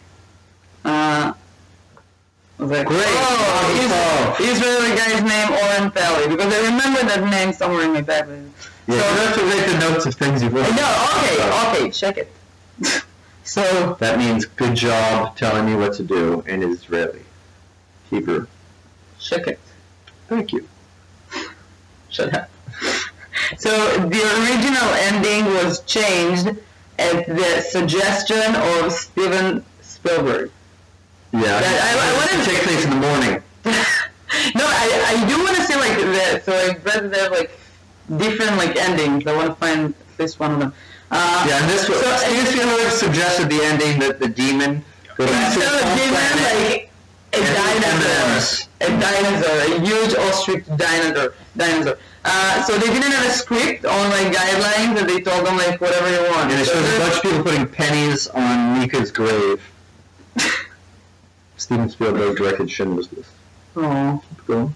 uh, 0.86 1.34
I 2.60 2.64
was 2.64 2.72
like, 2.72 2.88
Great. 2.88 3.02
oh, 3.08 4.38
Is- 4.40 4.58
Israeli 4.58 4.96
guy's 4.96 5.22
name 5.24 5.50
Oren 5.52 5.92
Peli 5.92 6.28
because 6.30 6.54
I 6.54 6.62
remember 6.66 7.02
that 7.04 7.30
name 7.30 7.54
somewhere 7.54 7.84
in 7.86 7.94
my 7.94 8.02
Bible. 8.02 8.38
Yeah, 8.88 9.00
So- 9.00 9.42
you 9.42 9.48
have 9.48 9.68
to 9.68 9.72
the 9.74 9.80
notes 9.80 10.06
of 10.06 10.16
things 10.16 10.44
you've 10.44 10.54
watched. 10.54 10.76
No, 10.76 11.08
okay, 11.18 11.84
okay, 11.86 11.92
check 11.92 12.18
it. 12.18 12.32
so 13.44 13.96
That 14.00 14.18
means 14.18 14.46
good 14.46 14.76
job 14.76 15.36
telling 15.36 15.66
me 15.66 15.76
what 15.76 15.94
to 15.96 16.04
do 16.04 16.42
in 16.48 16.64
Israeli. 16.64 17.22
Hebrew. 18.10 18.46
check 19.20 19.48
it. 19.48 19.60
Thank 20.28 20.54
you. 20.54 20.68
Shut 22.10 22.34
up. 22.34 22.50
So 23.58 23.70
the 23.98 24.22
original 24.40 24.90
ending 25.10 25.46
was 25.56 25.82
changed 25.86 26.48
at 27.00 27.26
the 27.26 27.62
suggestion 27.62 28.56
of 28.56 28.92
Steven 28.92 29.66
Spielberg. 29.82 30.52
Yeah. 31.34 31.60
That- 31.60 31.82
I- 31.90 32.10
I 32.10 32.12
wanted 32.18 32.38
to 32.44 32.50
take 32.50 32.62
place 32.64 32.84
in 32.86 32.90
the 32.92 33.02
morning. 33.02 33.34
no, 34.56 34.66
I, 34.66 34.86
I 35.18 35.28
do 35.28 35.36
want 35.44 35.56
to 35.58 35.64
see 35.64 35.76
like 35.76 35.96
the 35.98 36.42
so 36.46 36.54
I 36.54 36.78
read 36.86 37.14
have 37.16 37.32
like 37.32 37.52
different 38.18 38.58
like 38.58 38.76
endings. 38.78 39.26
I 39.28 39.36
want 39.36 39.48
to 39.50 39.56
find 39.56 39.94
at 39.94 40.20
least 40.20 40.40
one 40.40 40.52
of 40.54 40.60
them. 40.60 40.74
Uh, 41.12 41.46
Yeah, 41.48 41.60
and 41.62 41.70
this 41.70 41.90
was 41.90 42.00
So- 42.00 42.16
Steven 42.18 42.46
Spielberg 42.46 42.92
suggested 42.92 43.50
the 43.50 43.62
ending 43.64 44.00
that 44.00 44.20
the 44.20 44.28
demon 44.30 44.84
go 45.18 45.26
back 45.26 45.54
to 45.54 45.60
Instead 45.60 45.74
his 45.74 45.82
of 45.82 45.88
home 45.90 45.98
demon, 45.98 46.14
planet 46.14 46.54
like 46.54 46.90
a 47.34 47.42
dinosaur, 47.42 48.68
a 48.82 48.88
dinosaur, 49.02 49.58
a 49.74 49.80
huge 49.82 50.14
ostrich 50.16 50.66
dinosaur, 50.78 51.34
dinosaur. 51.58 51.98
Uh, 52.26 52.62
so 52.64 52.78
they 52.78 52.88
didn't 52.94 53.12
have 53.12 53.26
a 53.26 53.32
script 53.32 53.86
on 53.86 54.10
like 54.12 54.32
guidelines, 54.34 55.00
and 55.00 55.10
they 55.10 55.20
told 55.20 55.46
them 55.46 55.58
like 55.58 55.82
whatever 55.82 56.10
you 56.12 56.22
want. 56.32 56.52
And 56.52 56.62
it 56.62 56.66
So 56.66 56.74
shows 56.74 56.96
a 56.96 57.00
bunch 57.00 57.16
of 57.16 57.22
people 57.24 57.44
putting 57.44 57.68
pennies 57.68 58.28
on 58.28 58.78
Micah's 58.80 59.12
grave. 59.12 59.60
Steven 61.64 61.90
Spielberg 61.90 62.36
directed 62.38 62.70
Schindler's 62.70 63.12
List. 63.14 63.30
Oh. 63.78 64.22
Going. 64.46 64.76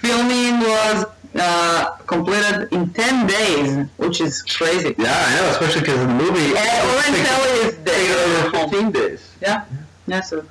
Filming 0.00 0.60
was 0.60 1.04
uh, 1.34 1.90
completed 2.06 2.68
in 2.72 2.90
10 2.90 3.26
days, 3.26 3.86
which 3.98 4.20
is 4.22 4.40
crazy. 4.42 4.94
Yeah, 4.98 5.12
I 5.26 5.36
know, 5.36 5.48
especially 5.50 5.80
because 5.82 6.00
the 6.00 6.06
movie. 6.08 6.52
Oren 6.52 7.14
it 7.14 7.26
Kelly 7.26 7.50
is 7.68 7.76
dead. 7.78 8.46
over 8.54 8.68
15 8.70 8.90
days. 8.92 9.34
Yeah, 9.42 9.64
yeah, 10.06 10.20
so 10.22 10.44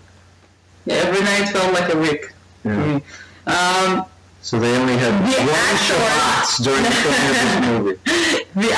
yeah, 0.86 0.96
every 0.96 1.24
night 1.24 1.50
felt 1.50 1.74
like 1.74 1.92
a 1.94 1.98
week. 1.98 2.32
Yeah. 2.64 3.02
to. 3.46 3.52
Um, 3.52 4.06
So 4.42 4.60
they 4.60 4.78
only 4.78 4.96
had 4.98 5.14
The 5.26 5.42
one 5.42 5.50
actor- 5.50 5.78
shots 5.84 6.58
during 6.64 6.84
the 6.84 6.92
filming 6.92 7.30
of 7.30 7.36
this 7.36 7.56
movie. 7.68 7.98
the, 8.54 8.70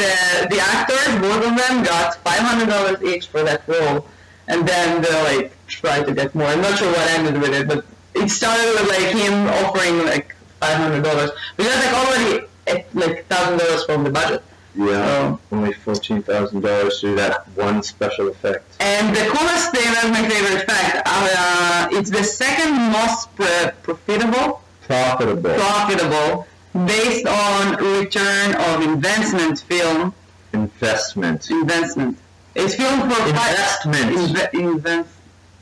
the 0.00 0.48
the 0.50 0.60
actors, 0.60 1.20
both 1.20 1.46
of 1.46 1.54
them, 1.56 1.84
got 1.84 2.16
five 2.24 2.40
hundred 2.40 2.68
dollars 2.68 3.02
each 3.02 3.28
for 3.28 3.42
that 3.44 3.62
role, 3.68 4.06
and 4.48 4.66
then 4.68 5.02
they 5.02 5.22
like 5.38 5.66
tried 5.66 6.06
to 6.06 6.12
get 6.14 6.34
more. 6.34 6.46
I'm 6.46 6.60
not 6.60 6.78
sure 6.78 6.90
what 6.90 7.10
ended 7.10 7.40
with 7.40 7.52
it, 7.54 7.66
but 7.68 7.84
it 8.14 8.28
started 8.30 8.66
with 8.78 8.88
like 8.88 9.14
him 9.14 9.34
offering 9.64 10.04
like 10.04 10.34
five 10.60 10.76
hundred 10.76 11.02
dollars 11.02 11.30
because 11.56 11.74
like 11.84 11.94
already 11.94 12.46
at, 12.66 12.94
like 12.94 13.26
thousand 13.26 13.58
dollars 13.58 13.84
from 13.84 14.04
the 14.04 14.10
budget. 14.10 14.42
Yeah, 14.76 15.38
Oh. 15.52 15.56
only 15.56 15.72
fourteen 15.72 16.22
thousand 16.22 16.60
dollars 16.62 17.00
to 17.00 17.10
do 17.10 17.14
that 17.16 17.46
one 17.56 17.82
special 17.82 18.28
effect. 18.28 18.64
And 18.80 19.14
the 19.14 19.24
coolest 19.34 19.70
thing, 19.70 19.84
that's 19.94 20.08
my 20.08 20.28
favorite 20.28 20.62
effect. 20.64 21.02
uh, 21.06 21.88
it's 21.92 22.10
the 22.10 22.24
second 22.24 22.74
most 22.92 23.34
pro- 23.36 23.70
profitable 23.82 24.62
Profitable 24.86 25.54
profitable 25.54 26.46
based 26.86 27.26
on 27.26 27.76
return 28.00 28.54
of 28.56 28.82
investment 28.82 29.60
film 29.60 30.12
investment. 30.52 31.50
investment. 31.50 32.18
It's 32.54 32.74
film 32.76 33.00
for 33.10 33.28
investment. 33.28 34.14
Fi- 34.14 34.48
inve- 34.48 34.54
invest. 34.54 35.08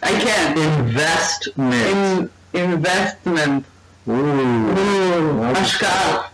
I 0.03 0.11
can't. 0.21 0.59
Investment. 0.59 2.31
In, 2.55 2.61
investment. 2.61 3.65
Ooh. 4.09 4.13
Ooh. 4.13 5.53
Ashkar. 5.55 6.29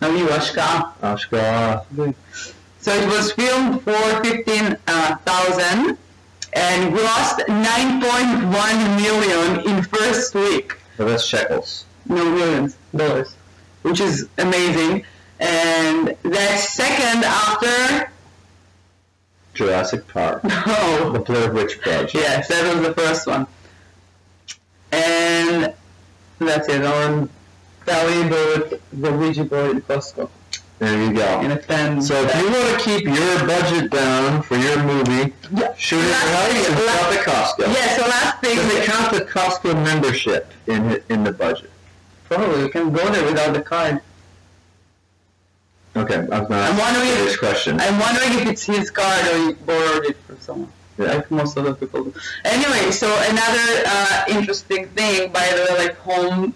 Now 0.00 0.10
you, 0.10 0.26
Ashkar. 0.26 0.92
Ashkar. 1.00 2.14
So 2.80 2.92
it 2.92 3.08
was 3.08 3.32
filmed 3.32 3.82
for 3.82 4.24
15,000 4.24 4.78
uh, 4.86 5.94
and 6.52 6.94
lost 6.94 7.38
9.1 7.48 8.96
million 9.02 9.68
in 9.68 9.82
first 9.82 10.34
week. 10.34 10.76
So 10.96 11.04
that's 11.04 11.24
shekels. 11.24 11.84
No, 12.08 12.24
millions. 12.24 12.76
Dollars. 12.94 13.34
Which 13.82 14.00
is 14.00 14.28
amazing. 14.38 15.04
And 15.40 16.16
that's 16.22 16.72
second 16.74 17.24
after 17.24 18.10
Jurassic 19.56 20.06
Park. 20.08 20.40
Oh, 20.44 21.10
The 21.12 21.20
Blair 21.20 21.52
Witch 21.52 21.80
Project. 21.80 22.14
Yes, 22.14 22.48
that 22.48 22.74
was 22.74 22.86
the 22.86 22.94
first 22.94 23.26
one. 23.26 23.46
And 24.92 25.74
that's 26.38 26.68
it. 26.68 26.82
Oren 26.82 27.28
Peli 27.84 28.28
bought 28.28 28.80
the 28.92 29.12
Ouija 29.12 29.44
board 29.44 29.76
at 29.76 29.88
Costco 29.88 30.28
There 30.78 30.92
you 30.96 31.08
in 31.08 31.14
go. 31.14 31.50
a 31.52 31.56
pen. 31.56 32.02
So 32.02 32.14
if 32.22 32.34
you 32.36 32.50
want 32.50 32.78
to 32.78 32.84
keep 32.84 33.04
your 33.04 33.46
budget 33.46 33.90
down 33.90 34.42
for 34.42 34.56
your 34.56 34.82
movie, 34.82 35.32
Yeah. 35.52 35.74
shoot 35.76 35.98
it 36.00 36.12
right 36.12 36.56
and 36.56 36.78
shop 36.78 37.12
at 37.12 37.24
Costco. 37.26 37.74
yeah, 37.74 37.96
so 37.96 38.02
last 38.02 38.40
thing, 38.40 38.56
Does 38.56 38.74
it 38.74 38.84
count 38.84 39.12
the 39.12 39.20
Costco 39.22 39.74
membership 39.84 40.52
in 40.66 41.00
in 41.08 41.24
the 41.24 41.32
budget? 41.32 41.70
probably 42.28 42.62
you 42.62 42.68
can 42.68 42.92
go 42.92 43.08
there 43.10 43.24
without 43.24 43.54
the 43.54 43.62
card. 43.62 44.00
Okay, 45.96 46.26
I 46.30 46.40
was 46.40 46.48
not 46.50 46.70
I'm 46.70 46.78
wondering 46.78 47.08
if- 47.08 47.18
this 47.24 47.36
question. 47.36 47.80
I'm 47.80 47.98
wondering 47.98 48.32
if 48.40 48.48
it's 48.48 48.64
his 48.64 48.90
card 48.90 49.26
or 49.28 49.38
he 49.46 49.52
borrowed 49.54 50.04
it 50.06 50.16
from 50.26 50.38
someone. 50.40 50.72
Yeah. 50.98 51.14
Like 51.14 51.30
most 51.30 51.58
other 51.58 51.74
people 51.74 52.04
do. 52.04 52.14
Anyway, 52.44 52.90
so 52.90 53.06
another 53.28 53.68
uh, 53.86 54.24
interesting 54.28 54.88
thing, 54.88 55.30
by 55.30 55.46
the 55.54 55.66
way, 55.74 55.86
like 55.86 55.96
home 55.98 56.54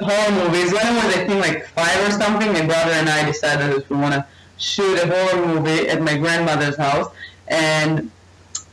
horror 0.00 0.32
movies. 0.32 0.72
When 0.72 0.84
I 0.84 0.94
was, 0.94 1.14
I 1.16 1.26
think, 1.26 1.40
like 1.46 1.66
five 1.68 2.08
or 2.08 2.10
something, 2.10 2.52
my 2.52 2.66
brother 2.66 2.90
and 2.92 3.08
I 3.08 3.24
decided 3.24 3.76
that 3.76 3.88
we 3.90 3.96
want 3.96 4.14
to 4.14 4.26
shoot 4.56 4.98
a 4.98 5.06
horror 5.06 5.46
movie 5.46 5.88
at 5.88 6.02
my 6.02 6.16
grandmother's 6.18 6.76
house, 6.76 7.12
and 7.46 8.10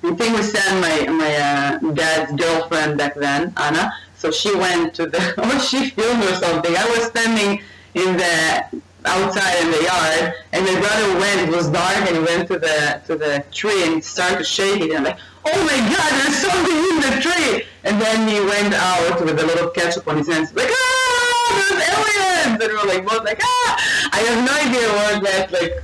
I 0.03 0.13
think 0.15 0.35
we 0.37 0.41
sent 0.43 0.81
my 0.81 1.11
my 1.11 1.35
uh, 1.35 1.91
dad's 1.93 2.31
girlfriend 2.33 2.97
back 2.97 3.13
then, 3.15 3.53
Anna. 3.57 3.93
So 4.17 4.31
she 4.31 4.55
went 4.55 4.95
to 4.95 5.05
the, 5.05 5.19
or 5.39 5.59
she 5.69 5.89
filmed 5.91 6.23
or 6.23 6.33
something. 6.35 6.75
I 6.75 6.85
was 6.89 7.03
standing 7.13 7.61
in 7.93 8.17
the 8.17 8.81
outside 9.05 9.63
in 9.63 9.71
the 9.71 9.83
yard, 9.83 10.33
and 10.53 10.65
my 10.65 10.79
brother 10.79 11.19
went. 11.19 11.49
It 11.49 11.55
was 11.55 11.69
dark, 11.69 11.97
and 12.07 12.17
he 12.17 12.23
went 12.23 12.47
to 12.49 12.59
the 12.59 13.01
to 13.07 13.15
the 13.15 13.43
tree 13.51 13.83
and 13.83 14.03
started 14.03 14.39
to 14.39 14.43
shake 14.43 14.81
it. 14.81 14.91
And 14.91 14.97
I'm 14.99 15.03
like, 15.03 15.19
"Oh 15.45 15.59
my 15.65 15.77
God, 15.93 16.11
there's 16.19 16.37
something 16.37 16.77
in 16.91 16.97
the 17.05 17.13
tree!" 17.21 17.65
And 17.83 18.01
then 18.01 18.27
he 18.27 18.39
went 18.41 18.73
out 18.73 19.21
with 19.21 19.39
a 19.39 19.45
little 19.45 19.69
ketchup 19.69 20.07
on 20.07 20.17
his 20.17 20.27
hands, 20.27 20.53
like, 20.55 20.69
"Ah, 20.71 21.67
there's 21.69 21.81
aliens!" 21.93 22.63
And 22.63 22.71
we're 22.73 22.93
like, 22.93 23.05
both 23.05 23.23
like, 23.23 23.39
"Ah!" 23.41 24.09
I 24.13 24.19
have 24.19 24.39
no 24.45 24.53
idea 24.65 24.87
what 24.97 25.23
that 25.23 25.51
like 25.51 25.83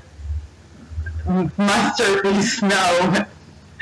masterpiece 1.58 2.62
now. 2.62 2.92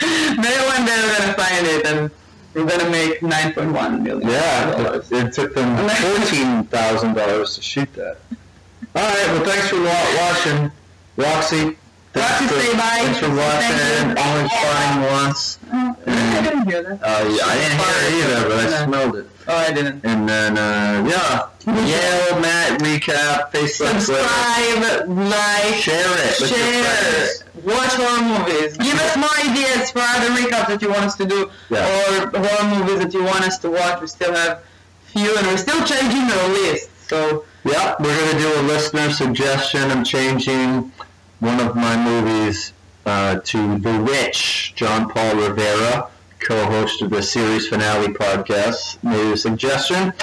Maybe 0.02 0.62
one 0.74 0.86
day 0.86 0.98
we're 1.04 1.20
gonna 1.20 1.34
find 1.34 1.68
it 1.68 1.86
and 1.86 2.12
we're 2.54 2.66
gonna 2.66 2.90
make 2.90 3.20
9.1 3.20 4.02
million 4.02 4.30
Yeah, 4.30 4.94
it, 4.96 5.12
it 5.12 5.34
took 5.34 5.54
them 5.54 5.90
fourteen 6.04 6.64
thousand 6.66 7.14
dollars 7.16 7.56
to 7.56 7.62
shoot 7.62 7.92
that. 7.94 8.18
All 8.96 9.04
right, 9.04 9.28
well, 9.28 9.46
thanks 9.46 9.70
for 9.70 9.82
watching, 9.84 10.72
Roxy. 11.16 11.78
Thanks 12.12 12.42
Roxy, 12.42 12.48
for, 12.48 12.60
say 12.60 12.74
bye. 12.74 12.80
Thanks 13.06 13.20
for 13.20 13.30
watching. 13.30 14.18
Only 14.18 14.50
flying 14.50 15.02
once. 15.14 15.60
Oh, 15.72 15.96
I 16.08 16.42
didn't 16.44 16.68
hear 16.68 16.82
that. 16.82 17.04
Uh, 17.04 17.08
I 17.08 17.56
didn't 17.62 17.80
hear 17.80 17.96
it 18.02 18.14
either, 18.18 18.50
but 18.50 18.60
I 18.60 18.70
Yeah. 18.70 18.86
smelled 18.86 19.16
it. 19.18 19.30
Oh, 19.48 19.56
I 19.56 19.72
didn't. 19.72 20.04
And 20.06 20.28
then, 20.28 20.58
uh, 20.58 21.06
yeah, 21.08 21.46
Yael, 21.66 22.42
Matt, 22.42 22.80
recap, 22.82 23.52
Facebook, 23.52 24.04
Twitter. 24.04 24.24
Subscribe, 24.24 25.08
like, 25.08 25.76
Share 25.76 26.18
it 26.26 26.34
share, 26.50 27.28
watch 27.64 27.94
horror 27.94 28.24
movies. 28.24 28.76
Give 28.78 29.00
us 29.00 29.16
more 29.16 29.30
ideas 29.52 29.92
for 29.92 30.00
other 30.02 30.30
recaps 30.32 30.68
that 30.68 30.82
you 30.82 30.90
want 30.90 31.04
us 31.06 31.16
to 31.18 31.26
do, 31.26 31.52
Yeah. 31.70 31.86
or 31.86 32.40
horror 32.40 32.76
movies 32.76 33.00
that 33.00 33.14
you 33.14 33.24
want 33.24 33.46
us 33.46 33.60
to 33.60 33.70
watch. 33.70 34.02
We 34.02 34.08
still 34.08 34.34
have 34.34 34.60
few, 35.14 35.36
and 35.38 35.46
we're 35.48 35.58
still 35.58 35.84
changing 35.86 36.24
our 36.32 36.48
list. 36.50 36.90
So 37.08 37.44
Yeah, 37.66 37.96
we're 38.00 38.18
gonna 38.18 38.40
do 38.40 38.62
a 38.62 38.64
listener 38.64 39.10
suggestion. 39.12 39.92
I'm 39.92 40.04
changing 40.04 40.92
one 41.40 41.60
of 41.60 41.76
my 41.76 41.96
movies 42.02 42.74
uh, 43.06 43.40
to 43.40 43.78
The 43.80 44.00
Witch. 44.02 44.74
John 44.76 45.10
Paul 45.10 45.36
Rivera, 45.36 46.10
co-host 46.40 47.02
of 47.02 47.10
the 47.10 47.22
series 47.22 47.68
finale 47.68 48.08
podcast, 48.14 49.02
made 49.04 49.34
a 49.34 49.38
suggestion. 49.38 50.14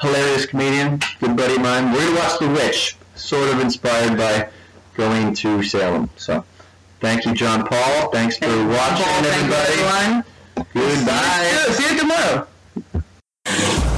Hilarious 0.00 0.46
comedian, 0.46 1.00
good 1.20 1.36
buddy 1.36 1.56
of 1.56 1.62
mine. 1.62 1.92
We're 1.92 1.98
gonna 2.06 2.20
watch 2.20 2.38
The 2.38 2.48
Witch, 2.48 2.96
sort 3.16 3.48
of 3.52 3.60
inspired 3.60 4.16
by 4.16 4.48
going 4.94 5.34
to 5.34 5.62
Salem. 5.64 6.08
So, 6.16 6.44
thank 7.00 7.24
you, 7.26 7.34
John 7.34 7.66
Paul. 7.66 8.10
Thanks 8.10 8.36
for 8.38 8.46
watching, 8.46 9.04
Thank 9.04 9.24
you, 9.26 9.30
everybody. 9.32 9.72
everyone. 9.82 10.24
Goodbye. 10.74 11.44
See 11.44 11.82
you, 11.82 11.88
see 11.88 11.94
you 11.94 12.00
tomorrow. 12.00 13.94